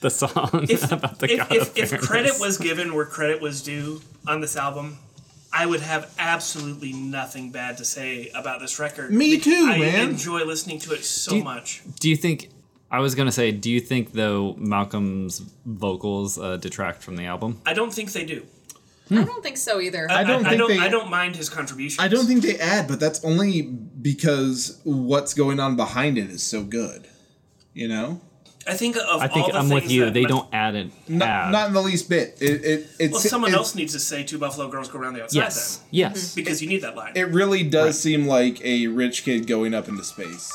the 0.00 0.10
song 0.10 0.66
If, 0.70 0.90
about 0.92 1.18
the 1.18 1.32
if, 1.32 1.38
God 1.38 1.52
if, 1.52 1.62
of 1.70 1.76
if 1.78 1.90
Fairness. 1.90 2.06
credit 2.08 2.32
was 2.40 2.56
given 2.58 2.94
where 2.94 3.04
credit 3.04 3.40
was 3.42 3.62
due 3.62 4.00
on 4.26 4.40
this 4.40 4.56
album, 4.56 4.96
I 5.52 5.66
would 5.66 5.80
have 5.80 6.14
absolutely 6.18 6.92
nothing 6.92 7.50
bad 7.50 7.78
to 7.78 7.84
say 7.84 8.30
about 8.34 8.60
this 8.60 8.78
record. 8.78 9.10
Me 9.10 9.32
Because 9.36 9.44
too, 9.44 9.66
I 9.70 9.78
man. 9.78 10.10
enjoy 10.10 10.44
listening 10.44 10.78
to 10.80 10.92
it 10.92 11.04
so 11.04 11.34
you- 11.36 11.44
much. 11.44 11.82
Do 12.00 12.08
you 12.08 12.16
think? 12.16 12.50
I 12.90 13.00
was 13.00 13.14
gonna 13.14 13.32
say, 13.32 13.52
do 13.52 13.70
you 13.70 13.80
think 13.80 14.12
though 14.12 14.54
Malcolm's 14.58 15.40
vocals 15.66 16.38
uh, 16.38 16.56
detract 16.56 17.02
from 17.02 17.16
the 17.16 17.24
album? 17.26 17.60
I 17.66 17.74
don't 17.74 17.92
think 17.92 18.12
they 18.12 18.24
do. 18.24 18.46
I 19.10 19.24
don't 19.24 19.42
think 19.42 19.56
so 19.56 19.80
either. 19.80 20.06
I 20.10 20.22
don't 20.22 20.44
I, 20.44 20.50
think 20.50 20.60
don't. 20.60 20.68
they- 20.68 20.78
I 20.78 20.88
don't 20.88 21.08
mind 21.10 21.34
his 21.36 21.48
contributions. 21.48 21.98
I 22.04 22.08
don't 22.08 22.26
think 22.26 22.42
they 22.42 22.58
add, 22.58 22.86
but 22.88 23.00
that's 23.00 23.24
only 23.24 23.62
because 23.62 24.80
what's 24.84 25.32
going 25.32 25.60
on 25.60 25.76
behind 25.76 26.18
it 26.18 26.28
is 26.30 26.42
so 26.42 26.62
good. 26.62 27.06
You 27.72 27.88
know, 27.88 28.20
I 28.66 28.74
think 28.74 28.96
of 28.96 29.22
I 29.22 29.28
think 29.28 29.48
all 29.48 29.56
I'm 29.56 29.68
with 29.70 29.90
you. 29.90 30.10
They 30.10 30.22
Mc- 30.22 30.28
don't 30.28 30.48
add 30.52 30.74
it. 30.74 30.90
not, 31.08 31.50
not 31.52 31.68
in 31.68 31.72
the 31.74 31.80
least 31.80 32.08
bit. 32.10 32.36
It 32.40 32.64
it 32.64 32.86
it's 32.98 33.12
Well, 33.12 33.20
someone 33.22 33.52
it, 33.52 33.56
else 33.56 33.74
needs 33.74 33.92
to 33.94 34.00
say 34.00 34.24
two 34.24 34.36
Buffalo 34.38 34.68
Girls 34.68 34.88
go 34.88 34.98
around 34.98 35.14
the 35.14 35.22
outside 35.22 35.38
Yes. 35.38 35.76
then. 35.76 35.86
Yes. 35.90 36.34
Because 36.34 36.60
you 36.60 36.68
need 36.68 36.82
that 36.82 36.94
line. 36.96 37.12
It 37.14 37.28
really 37.28 37.62
does 37.62 37.98
seem 37.98 38.26
like 38.26 38.62
a 38.64 38.88
rich 38.88 39.24
kid 39.24 39.46
going 39.46 39.72
up 39.74 39.88
into 39.88 40.04
space. 40.04 40.52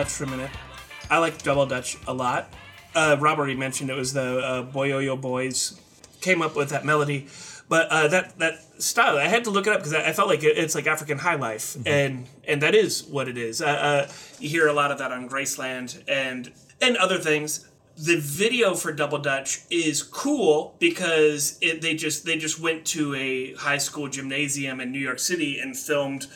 Dutch 0.00 0.12
for 0.12 0.24
a 0.24 0.28
minute. 0.28 0.50
I 1.10 1.18
like 1.18 1.42
Double 1.42 1.66
Dutch 1.66 1.98
a 2.08 2.14
lot. 2.14 2.50
Uh, 2.94 3.18
Rob 3.20 3.38
already 3.38 3.54
mentioned 3.54 3.90
it 3.90 3.96
was 3.96 4.14
the 4.14 4.38
uh, 4.38 4.62
Boyoyo 4.64 5.20
Boys 5.20 5.78
came 6.22 6.40
up 6.40 6.56
with 6.56 6.70
that 6.70 6.86
melody, 6.86 7.28
but 7.68 7.86
uh, 7.88 8.08
that 8.08 8.38
that 8.38 8.82
style 8.82 9.18
I 9.18 9.26
had 9.26 9.44
to 9.44 9.50
look 9.50 9.66
it 9.66 9.74
up 9.74 9.80
because 9.80 9.92
I, 9.92 10.08
I 10.08 10.12
felt 10.14 10.28
like 10.28 10.42
it, 10.42 10.56
it's 10.56 10.74
like 10.74 10.86
African 10.86 11.18
high 11.18 11.34
life, 11.34 11.76
and 11.84 12.26
and 12.48 12.62
that 12.62 12.74
is 12.74 13.04
what 13.04 13.28
it 13.28 13.36
is. 13.36 13.60
Uh, 13.60 13.66
uh, 13.66 14.12
you 14.38 14.48
hear 14.48 14.68
a 14.68 14.72
lot 14.72 14.90
of 14.90 14.96
that 14.98 15.12
on 15.12 15.28
Graceland 15.28 16.02
and 16.08 16.50
and 16.80 16.96
other 16.96 17.18
things. 17.18 17.68
The 17.98 18.16
video 18.18 18.74
for 18.74 18.90
Double 18.92 19.18
Dutch 19.18 19.60
is 19.68 20.02
cool 20.02 20.76
because 20.78 21.58
it, 21.60 21.82
they 21.82 21.94
just 21.94 22.24
they 22.24 22.38
just 22.38 22.58
went 22.58 22.86
to 22.86 23.14
a 23.14 23.52
high 23.56 23.76
school 23.76 24.08
gymnasium 24.08 24.80
in 24.80 24.92
New 24.92 24.98
York 24.98 25.18
City 25.18 25.60
and 25.60 25.76
filmed 25.76 26.26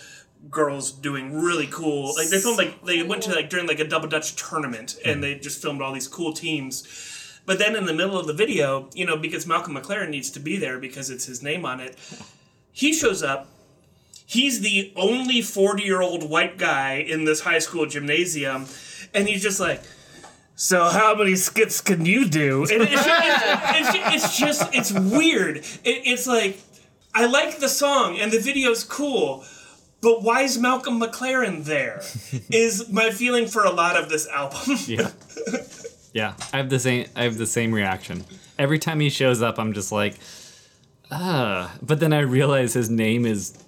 girls 0.50 0.92
doing 0.92 1.40
really 1.40 1.66
cool 1.66 2.14
like 2.16 2.28
they 2.28 2.38
filmed 2.38 2.58
like 2.58 2.84
they 2.84 3.02
went 3.02 3.22
to 3.22 3.34
like 3.34 3.48
during 3.48 3.66
like 3.66 3.80
a 3.80 3.88
double 3.88 4.08
dutch 4.08 4.36
tournament 4.36 4.96
and 5.04 5.16
hmm. 5.16 5.20
they 5.22 5.34
just 5.36 5.60
filmed 5.60 5.80
all 5.80 5.92
these 5.92 6.08
cool 6.08 6.32
teams. 6.32 7.10
But 7.46 7.58
then 7.58 7.76
in 7.76 7.84
the 7.84 7.92
middle 7.92 8.18
of 8.18 8.26
the 8.26 8.32
video 8.32 8.88
you 8.94 9.04
know 9.06 9.16
because 9.16 9.46
malcolm 9.46 9.74
mclaren 9.74 10.10
needs 10.10 10.30
to 10.32 10.40
be 10.40 10.56
there 10.56 10.78
because 10.78 11.10
it's 11.10 11.26
his 11.26 11.42
name 11.42 11.64
on 11.64 11.80
it 11.80 11.96
he 12.72 12.92
shows 12.92 13.22
up. 13.22 13.48
He's 14.26 14.60
the 14.60 14.92
only 14.96 15.42
40 15.42 15.82
year 15.82 16.02
old 16.02 16.28
white 16.28 16.58
guy 16.58 16.94
in 16.94 17.24
this 17.24 17.40
high 17.40 17.60
school 17.60 17.86
gymnasium 17.86 18.66
and 19.14 19.28
he's 19.28 19.42
just 19.42 19.60
like 19.60 19.82
so 20.56 20.84
how 20.84 21.14
many 21.14 21.34
skits 21.36 21.80
can 21.80 22.06
you 22.06 22.28
do? 22.28 22.62
And 22.62 22.82
it's, 22.82 22.92
it's, 22.94 23.94
it's, 23.94 24.14
it's 24.14 24.38
just 24.38 24.74
it's 24.74 24.92
weird. 24.92 25.58
It, 25.58 25.66
it's 25.84 26.26
like 26.26 26.58
i 27.14 27.26
like 27.26 27.58
the 27.58 27.68
song 27.68 28.18
and 28.18 28.32
the 28.32 28.40
video's 28.40 28.82
cool 28.82 29.44
but 30.04 30.22
why 30.22 30.42
is 30.42 30.56
Malcolm 30.58 31.00
McLaren 31.00 31.64
there? 31.64 32.00
is 32.50 32.88
my 32.92 33.10
feeling 33.10 33.48
for 33.48 33.64
a 33.64 33.70
lot 33.72 33.96
of 33.96 34.08
this 34.08 34.28
album. 34.28 34.76
Yeah. 34.86 35.10
Yeah. 36.12 36.34
I 36.52 36.58
have 36.58 36.70
the 36.70 36.78
same 36.78 37.06
I 37.16 37.24
have 37.24 37.38
the 37.38 37.46
same 37.46 37.72
reaction. 37.72 38.24
Every 38.56 38.78
time 38.78 39.00
he 39.00 39.10
shows 39.10 39.42
up, 39.42 39.58
I'm 39.58 39.72
just 39.72 39.90
like, 39.90 40.14
ah. 41.10 41.74
But 41.82 41.98
then 42.00 42.12
I 42.12 42.20
realize 42.20 42.72
his 42.74 42.88
name 42.90 43.26
is 43.26 43.58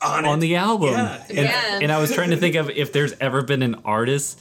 on, 0.00 0.24
on 0.24 0.38
the 0.40 0.54
album. 0.56 0.90
Yeah. 0.90 1.24
And, 1.28 1.38
Yeah. 1.38 1.78
and 1.82 1.92
I 1.92 1.98
was 2.00 2.12
trying 2.12 2.30
to 2.30 2.36
think 2.36 2.54
of 2.54 2.70
if 2.70 2.92
there's 2.92 3.14
ever 3.20 3.42
been 3.42 3.62
an 3.62 3.76
artist 3.84 4.38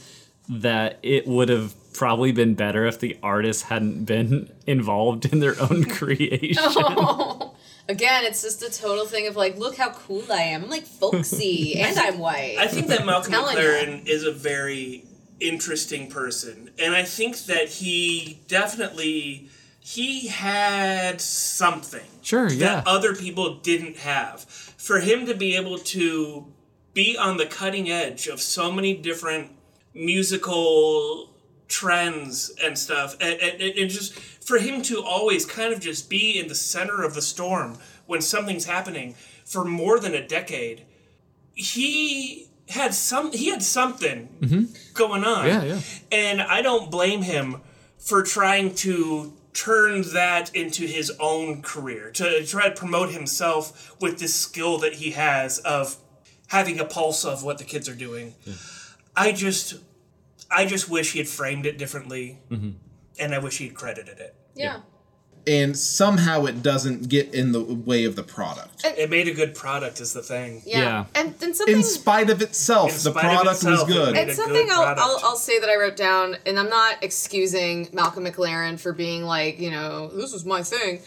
that 0.50 1.00
it 1.02 1.26
would 1.28 1.50
have 1.50 1.74
probably 1.94 2.32
been 2.32 2.56
better 2.56 2.86
if 2.86 3.00
the 3.00 3.18
artist 3.22 3.64
hadn't 3.66 4.06
been 4.06 4.52
involved 4.68 5.26
in 5.26 5.40
their 5.40 5.56
own 5.62 5.84
creation. 5.98 6.64
Again, 7.90 8.24
it's 8.26 8.42
just 8.42 8.62
a 8.62 8.72
total 8.72 9.06
thing 9.06 9.28
of 9.28 9.36
like, 9.36 9.58
look 9.58 9.76
how 9.76 9.92
cool 9.92 10.24
I 10.32 10.42
am. 10.42 10.64
I'm 10.64 10.70
like 10.70 10.86
folksy, 10.86 11.76
and 11.80 11.98
I'm 11.98 12.20
white. 12.20 12.58
I 12.60 12.68
think 12.68 12.88
that 12.88 13.06
Malcolm 13.06 13.32
Telling 13.32 13.58
McLaren 13.58 14.08
is 14.08 14.24
a 14.24 14.32
very 14.32 15.06
interesting 15.40 16.10
person, 16.10 16.70
and 16.80 16.96
I 16.96 17.04
think 17.04 17.38
that 17.46 17.68
he 17.68 18.42
definitely 18.48 19.50
he 19.80 20.28
had 20.28 21.20
something 21.20 22.06
Sure, 22.22 22.48
yeah. 22.50 22.76
that 22.76 22.88
other 22.88 23.16
people 23.16 23.56
didn't 23.56 23.98
have. 23.98 24.42
For 24.44 25.00
him 25.00 25.26
to 25.26 25.34
be 25.34 25.56
able 25.56 25.80
to 25.80 26.46
be 26.94 27.18
on 27.18 27.38
the 27.38 27.48
cutting 27.48 27.90
edge 27.90 28.28
of 28.28 28.40
so 28.42 28.72
many 28.72 28.94
different 28.94 29.52
musical 29.94 31.31
trends 31.72 32.52
and 32.62 32.78
stuff, 32.78 33.16
and, 33.22 33.40
and, 33.40 33.62
and 33.62 33.90
just 33.90 34.14
for 34.14 34.60
him 34.60 34.82
to 34.84 35.02
always 35.02 35.46
kind 35.46 35.74
of 35.74 35.80
just 35.80 36.10
be 36.10 36.38
in 36.38 36.48
the 36.48 36.56
center 36.56 37.04
of 37.04 37.14
the 37.14 37.22
storm 37.22 37.78
when 38.06 38.22
something's 38.22 38.66
happening 38.66 39.16
for 39.46 39.64
more 39.64 40.00
than 40.00 40.14
a 40.14 40.28
decade, 40.28 40.86
he 41.54 42.48
had 42.70 42.94
some 42.94 43.32
he 43.32 43.50
had 43.50 43.64
something 43.64 44.30
mm-hmm. 44.42 44.64
going 44.94 45.24
on. 45.24 45.48
Yeah, 45.48 45.64
yeah. 45.64 45.80
And 46.12 46.42
I 46.42 46.62
don't 46.62 46.92
blame 46.92 47.22
him 47.22 47.62
for 47.98 48.22
trying 48.22 48.76
to 48.76 49.34
turn 49.54 50.02
that 50.14 50.54
into 50.56 50.86
his 50.86 51.12
own 51.20 51.62
career, 51.62 52.12
to 52.12 52.46
try 52.46 52.70
to 52.70 52.76
promote 52.76 53.12
himself 53.12 53.96
with 54.02 54.20
this 54.20 54.34
skill 54.34 54.78
that 54.80 54.94
he 54.96 55.12
has 55.12 55.60
of 55.60 55.98
having 56.48 56.80
a 56.80 56.86
pulse 56.86 57.24
of 57.24 57.44
what 57.44 57.58
the 57.58 57.64
kids 57.64 57.88
are 57.88 57.96
doing. 57.96 58.34
I 59.16 59.32
just 59.32 59.76
I 60.52 60.66
just 60.66 60.90
wish 60.90 61.14
he 61.14 61.20
had 61.20 61.28
framed 61.28 61.66
it 61.66 61.78
differently. 61.78 62.40
Mm-hmm. 62.50 62.72
And 63.20 63.36
I 63.36 63.40
wish 63.40 63.58
he'd 63.60 63.74
credited 63.76 64.20
it. 64.20 64.36
yeah. 64.56 64.80
and 65.48 65.78
somehow 65.78 66.46
it 66.46 66.62
doesn't 66.62 67.10
get 67.10 67.34
in 67.34 67.52
the 67.52 67.62
way 67.62 68.06
of 68.06 68.16
the 68.16 68.24
product. 68.24 68.84
It 68.86 69.10
made 69.10 69.28
a 69.28 69.34
good 69.34 69.54
product 69.56 70.00
is 70.00 70.14
the 70.14 70.22
thing. 70.22 70.62
yeah, 70.66 70.80
Yeah. 70.80 71.06
And 71.16 71.34
then 71.40 71.54
something. 71.54 71.76
In 71.76 71.84
spite 71.84 72.30
of 72.30 72.42
itself, 72.42 72.90
In 72.90 72.96
the 72.96 73.00
spite 73.00 73.16
of 73.16 73.22
product 73.22 73.56
itself, 73.58 73.88
was 73.88 73.94
good. 73.96 74.14
made 74.14 74.28
it's 74.30 74.38
something 74.38 74.68
good 74.68 74.72
I'll. 74.72 75.00
I'll, 75.00 75.20
I'll 75.24 75.36
say 75.36 75.60
that 75.60 75.70
I 75.70 75.76
wrote 75.78 75.96
down, 75.98 76.38
and 76.46 76.60
I'm 76.60 76.70
not 76.70 77.04
excusing 77.04 77.90
Malcolm 77.92 78.26
McLaren 78.26 78.80
for 78.80 78.94
being 78.94 79.24
like, 79.24 79.60
you 79.60 79.72
know, 79.72 80.08
this 80.10 80.32
was 80.32 80.46
my 80.46 80.64
thing. 80.64 81.02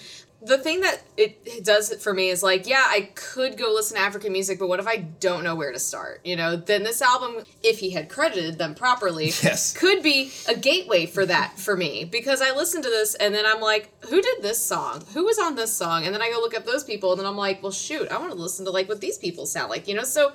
The 0.47 0.59
thing 0.59 0.81
that 0.81 1.03
it, 1.17 1.65
does 1.65 1.95
for 2.03 2.13
me 2.13 2.29
is 2.29 2.43
like, 2.43 2.67
yeah, 2.67 2.85
I 2.87 3.11
could 3.15 3.57
go 3.57 3.73
listen 3.73 3.97
to 3.97 4.03
African 4.03 4.33
music, 4.33 4.59
but 4.59 4.69
what 4.69 4.79
if 4.81 4.87
I 4.87 4.97
don't 4.99 5.43
know 5.43 5.55
where 5.55 5.73
to 5.73 5.79
start? 5.79 6.21
You 6.25 6.37
know, 6.37 6.57
then 6.57 6.83
this 6.85 7.01
album, 7.01 7.45
if 7.63 7.79
he 7.79 7.91
had 7.91 8.09
credited 8.09 8.59
them 8.59 8.75
properly, 8.75 9.27
Yes. 9.43 9.73
could 9.77 10.03
be 10.03 10.33
a 10.49 10.55
gateway 10.55 11.07
for 11.07 11.25
that 11.27 11.59
for 11.59 11.77
me 11.77 12.05
because 12.05 12.43
I 12.43 12.55
listen 12.55 12.83
to 12.83 12.89
this 12.89 13.15
and 13.15 13.35
then 13.35 13.45
I'm 13.47 13.61
like, 13.61 13.91
who 14.07 14.21
did 14.21 14.43
this 14.43 14.63
song? 14.63 15.03
Who 15.15 15.25
was 15.25 15.39
on 15.39 15.55
this 15.55 15.73
song? 15.73 16.05
And 16.05 16.15
then 16.15 16.21
I 16.23 16.31
go 16.31 16.39
look 16.41 16.57
up 16.57 16.65
those 16.67 16.85
people 16.85 17.13
and 17.13 17.21
then 17.21 17.27
I'm 17.27 17.37
like, 17.37 17.63
well, 17.63 17.73
shoot, 17.73 18.09
I 18.11 18.19
want 18.19 18.33
to 18.33 18.39
listen 18.39 18.65
to 18.67 18.71
like 18.71 18.89
what 18.89 19.01
these 19.01 19.19
people 19.19 19.47
sound 19.47 19.71
like, 19.71 19.89
you 19.89 19.95
know? 19.95 20.05
So 20.05 20.33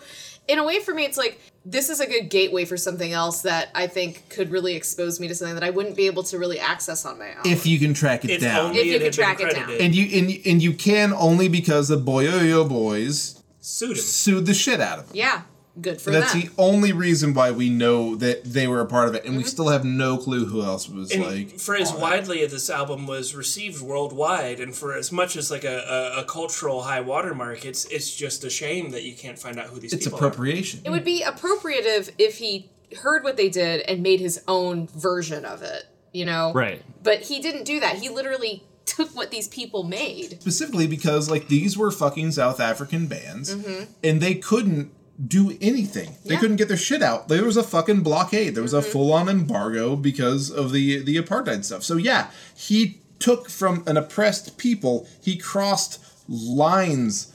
in 0.49 0.59
a 0.59 0.63
way 0.65 0.79
for 0.81 0.93
me, 0.93 1.05
it's 1.05 1.17
like 1.17 1.39
this 1.65 1.89
is 1.89 1.99
a 1.99 2.07
good 2.07 2.29
gateway 2.29 2.65
for 2.65 2.75
something 2.75 3.13
else 3.13 3.43
that 3.43 3.69
I 3.75 3.87
think 3.87 4.27
could 4.29 4.49
really 4.51 4.75
expose 4.75 5.19
me 5.19 5.27
to 5.27 5.35
something 5.35 5.53
that 5.55 5.63
I 5.63 5.69
wouldn't 5.69 5.95
be 5.95 6.07
able 6.07 6.23
to 6.23 6.37
really 6.39 6.59
access 6.59 7.05
on 7.05 7.19
my 7.19 7.29
own. 7.35 7.45
if 7.45 7.65
you 7.65 7.77
can 7.79 7.93
track 7.93 8.25
it 8.25 8.31
If 8.31 8.41
down. 8.41 8.75
If 8.75 8.85
you 8.85 8.93
it 8.95 8.95
could 8.95 9.01
had 9.03 9.37
been 9.37 9.37
track 9.37 9.39
it 9.41 9.55
down. 9.55 9.71
and 9.79 9.95
you 9.95 10.19
and, 10.19 10.45
and 10.47 10.61
you 10.63 10.73
can 10.73 11.13
only 11.13 11.47
because 11.47 11.87
the 11.87 11.97
Boyoyo 11.97 12.67
Boys 12.67 13.41
Suit 13.61 13.91
him. 13.97 14.03
sued 14.03 14.45
the 14.47 14.53
shit 14.53 14.79
out 14.81 14.99
of 14.99 15.07
them. 15.07 15.15
yeah, 15.17 15.41
good 15.81 16.01
for 16.01 16.11
That's 16.11 16.33
them. 16.33 16.41
the 16.43 16.49
only 16.57 16.91
reason 16.93 17.33
why 17.33 17.51
we 17.51 17.69
know 17.69 18.15
that 18.15 18.43
they 18.43 18.67
were 18.67 18.81
a 18.81 18.85
part 18.85 19.07
of 19.09 19.15
it, 19.15 19.25
and 19.25 19.35
we 19.37 19.43
still 19.43 19.67
have 19.69 19.83
no 19.85 20.17
clue 20.17 20.45
who 20.45 20.61
else 20.63 20.87
was 20.89 21.11
And 21.11 21.23
like. 21.25 21.59
for 21.59 21.75
as 21.75 21.91
widely 21.93 22.41
as 22.41 22.51
this 22.51 22.69
album 22.69 23.07
was 23.07 23.35
received 23.35 23.81
worldwide, 23.81 24.59
and 24.59 24.75
for 24.75 24.95
as 24.95 25.11
much 25.11 25.35
as 25.35 25.49
like 25.51 25.63
a, 25.63 26.13
a, 26.17 26.21
a 26.21 26.23
cultural 26.25 26.83
high 26.83 27.01
watermark, 27.01 27.65
it's 27.65 27.85
it's 27.85 28.15
just 28.15 28.43
a 28.43 28.49
shame 28.49 28.91
that 28.91 29.03
you 29.03 29.13
can't 29.15 29.39
find 29.39 29.59
out 29.59 29.67
who 29.67 29.79
these 29.79 29.93
It's 29.93 30.05
people 30.05 30.17
appropriation. 30.19 30.81
it 30.85 30.89
would 30.89 31.03
be 31.05 31.23
appropriative 31.23 32.11
if 32.17 32.37
he 32.37 32.69
heard 33.01 33.23
what 33.23 33.37
they 33.37 33.49
did 33.49 33.81
and 33.81 34.01
made 34.01 34.19
his 34.19 34.41
own 34.47 34.87
version 34.87 35.45
of 35.45 35.61
it, 35.61 35.83
you 36.11 36.25
know? 36.25 36.51
Right. 36.53 36.81
But 37.03 37.21
he 37.21 37.39
didn't 37.39 37.65
do 37.65 37.79
that. 37.81 37.97
He 37.97 38.09
literally 38.09 38.63
took 38.85 39.15
what 39.15 39.29
these 39.29 39.47
people 39.47 39.83
made. 39.83 40.41
Specifically 40.41 40.87
because 40.87 41.29
like 41.29 41.47
these 41.47 41.77
were 41.77 41.91
fucking 41.91 42.31
South 42.31 42.59
African 42.59 43.05
bands, 43.07 43.55
Mm-hmm. 43.55 43.83
and 44.03 44.19
they 44.21 44.33
couldn't 44.35 44.91
do 45.27 45.57
anything. 45.61 46.15
They 46.25 46.35
Yeah. 46.35 46.39
couldn't 46.39 46.55
get 46.57 46.67
their 46.69 46.77
shit 46.77 47.01
out. 47.01 47.27
There 47.27 47.43
was 47.43 47.57
a 47.57 47.63
fucking 47.63 48.01
blockade. 48.01 48.55
There 48.55 48.63
was 48.63 48.73
Mm-hmm. 48.73 48.87
a 48.87 48.91
full 48.91 49.11
on 49.13 49.27
embargo 49.29 49.95
because 49.95 50.49
of 50.49 50.71
the 50.71 50.99
the 51.03 51.17
apartheid 51.17 51.65
stuff. 51.65 51.83
So 51.83 51.97
yeah, 51.97 52.27
he 52.55 52.99
took 53.19 53.49
from 53.49 53.83
an 53.85 53.97
oppressed 53.97 54.57
people. 54.57 55.07
He 55.21 55.35
crossed 55.35 55.99
lines, 56.29 57.33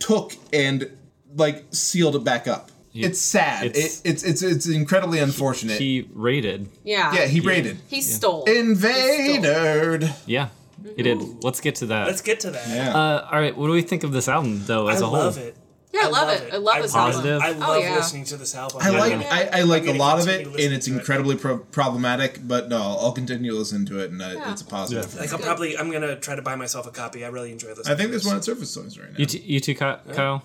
took 0.00 0.32
and 0.52 0.90
like 1.36 1.64
sealed 1.70 2.16
it 2.16 2.24
back 2.24 2.48
up. 2.48 2.70
it's 2.94 3.20
sad. 3.20 3.66
it's- 3.66 4.00
it, 4.04 4.10
it's 4.10 4.22
it's 4.24 4.42
it's 4.42 4.66
incredibly 4.68 5.18
unfortunate. 5.20 5.78
He 5.78 6.08
raided. 6.12 6.68
Yeah. 6.84 7.14
yeah, 7.14 7.26
he 7.26 7.40
raided. 7.40 7.78
He 7.88 8.00
stole. 8.02 8.44
Invadered. 8.44 10.12
Yeah, 10.26 10.48
he 10.96 11.02
did. 11.02 11.42
Let's 11.44 11.60
get 11.60 11.76
to 11.76 11.86
that. 11.86 12.06
Let's 12.06 12.20
get 12.20 12.40
to 12.40 12.50
that. 12.50 12.68
Yeah. 12.68 12.90
Uh, 12.94 13.28
all 13.30 13.40
right, 13.40 13.56
what 13.56 13.66
do 13.68 13.72
we 13.72 13.82
think 13.82 14.02
of 14.04 14.12
this 14.12 14.28
album 14.28 14.64
though 14.66 14.88
as 14.88 15.00
I 15.02 15.06
a 15.06 15.08
whole? 15.08 15.16
I 15.20 15.24
love 15.24 15.38
it. 15.38 15.56
Yeah, 15.92 16.02
I 16.04 16.08
love 16.08 16.28
it. 16.30 16.52
I 16.52 16.56
love 16.56 16.82
this 16.82 16.92
Positive. 16.92 17.40
album. 17.42 17.62
I 17.62 17.66
Oh, 17.66 17.70
love 17.72 17.82
yeah. 17.82 17.96
listening 17.96 18.24
to 18.24 18.36
this 18.38 18.54
album. 18.54 18.78
I 18.80 18.90
like 18.90 19.12
Yeah. 19.12 19.48
I, 19.52 19.60
I 19.60 19.62
like 19.62 19.86
a 19.86 19.92
lot 19.92 20.18
of 20.20 20.28
it, 20.28 20.46
and 20.46 20.56
it's 20.58 20.86
to 20.86 20.92
it. 20.94 20.98
incredibly 20.98 21.36
pro- 21.36 21.58
problematic. 21.58 22.40
But 22.48 22.68
no, 22.68 22.78
I'll 22.80 23.12
continue 23.12 23.52
listening 23.52 23.84
to 23.86 23.98
it, 24.00 24.10
and 24.10 24.22
I, 24.22 24.32
Yeah. 24.32 24.52
it's 24.52 24.62
a 24.62 24.64
positive. 24.64 25.14
Like 25.18 25.32
I'm 25.32 25.40
probably 25.40 25.76
I'm 25.76 25.90
gonna 25.90 26.16
try 26.16 26.34
to 26.34 26.42
buy 26.42 26.56
myself 26.56 26.86
a 26.86 26.90
copy. 26.90 27.24
I 27.24 27.28
really 27.28 27.52
enjoy 27.52 27.74
this. 27.74 27.86
I 27.88 27.94
think 27.94 28.10
there's 28.10 28.24
one 28.26 28.36
at 28.36 28.44
Surface 28.44 28.74
Toys 28.74 28.98
right 28.98 29.10
now. 29.10 29.18
You, 29.18 29.26
t- 29.26 29.38
you 29.40 29.60
too, 29.60 29.74
Kyle? 29.74 30.42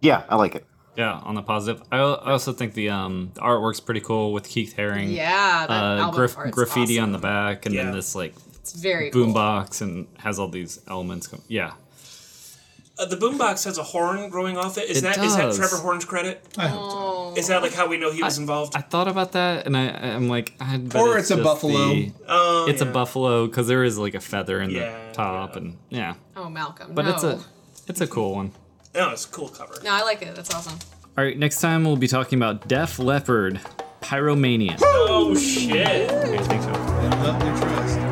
Yeah, 0.00 0.24
I 0.28 0.36
like 0.36 0.54
it. 0.54 0.66
Yeah, 0.96 1.12
on 1.24 1.34
the 1.34 1.42
positive. 1.42 1.82
I, 1.90 1.96
I 1.96 2.30
also 2.32 2.52
think 2.52 2.74
the 2.74 2.90
um 2.90 3.30
the 3.34 3.40
artwork's 3.40 3.80
pretty 3.80 4.00
cool 4.00 4.32
with 4.32 4.46
Keith 4.48 4.74
Haring. 4.76 5.12
Yeah, 5.14 5.66
that 5.66 5.70
Uh, 5.70 5.96
album 6.02 6.14
graf- 6.14 6.36
art's 6.38 6.50
graffiti 6.54 6.98
on 7.00 7.10
the 7.12 7.18
back, 7.18 7.66
and 7.66 7.74
Yeah. 7.74 7.84
then 7.84 7.94
this 7.94 8.14
like 8.14 8.34
It's 8.60 8.74
very 8.74 9.10
cool. 9.10 9.26
boombox, 9.28 9.80
and 9.80 10.06
has 10.18 10.38
all 10.38 10.48
these 10.48 10.78
elements. 10.88 11.26
Com- 11.26 11.42
yeah, 11.48 11.72
uh, 12.98 13.04
the 13.06 13.16
boombox 13.16 13.64
has 13.64 13.78
a 13.78 13.82
horn 13.82 14.28
growing 14.30 14.56
off 14.56 14.78
it. 14.78 14.88
Is 14.88 14.98
It 14.98 15.02
that 15.02 15.18
is 15.18 15.36
that 15.36 15.42
does. 15.42 15.56
Trevor 15.58 15.76
Horn's 15.76 16.04
credit? 16.04 16.44
I 16.56 16.68
hope 16.68 16.90
so. 16.90 16.96
Oh. 16.98 17.34
Is 17.36 17.48
that 17.48 17.62
like 17.62 17.72
how 17.72 17.88
we 17.88 17.96
know 17.98 18.12
he 18.12 18.22
was 18.22 18.38
involved? 18.38 18.76
I 18.76 18.80
thought 18.80 19.08
about 19.08 19.32
that, 19.32 19.66
and 19.66 19.76
I 19.76 19.88
I'm 19.88 20.28
like, 20.28 20.52
I 20.60 20.80
Or 20.94 21.18
it's 21.18 21.30
a 21.32 21.36
buffalo. 21.36 21.88
the- 21.88 22.12
oh, 22.28 22.66
it's 22.68 22.80
yeah. 22.82 22.88
a 22.88 22.92
buffalo 22.92 23.46
because 23.46 23.66
there 23.66 23.82
is 23.82 23.98
like 23.98 24.14
a 24.14 24.20
feather 24.20 24.60
in 24.60 24.70
Yeah, 24.70 25.08
the 25.08 25.14
top, 25.14 25.52
yeah. 25.56 25.60
and 25.62 25.76
yeah, 25.90 26.14
Oh, 26.36 26.48
Malcolm. 26.48 26.92
but 26.94 27.04
no. 27.04 27.10
it's 27.14 27.24
a 27.24 27.40
it's 27.88 28.00
a 28.00 28.06
cool 28.06 28.34
one. 28.36 28.52
No, 28.94 29.10
it's 29.10 29.24
a 29.24 29.28
cool 29.28 29.48
cover. 29.48 29.74
No, 29.82 29.90
I 29.90 30.02
like 30.02 30.22
it. 30.22 30.34
That's 30.36 30.54
awesome. 30.54 30.78
All 31.18 31.24
right, 31.24 31.36
next 31.36 31.60
time 31.60 31.82
we'll 31.84 31.96
be 31.96 32.06
talking 32.08 32.38
about 32.38 32.68
Def 32.68 32.98
Leppard. 33.00 33.60
Pyromania. 34.00 34.76
Oh 34.82 35.34
shit. 35.34 36.10
I 36.10 36.36
think 36.42 38.03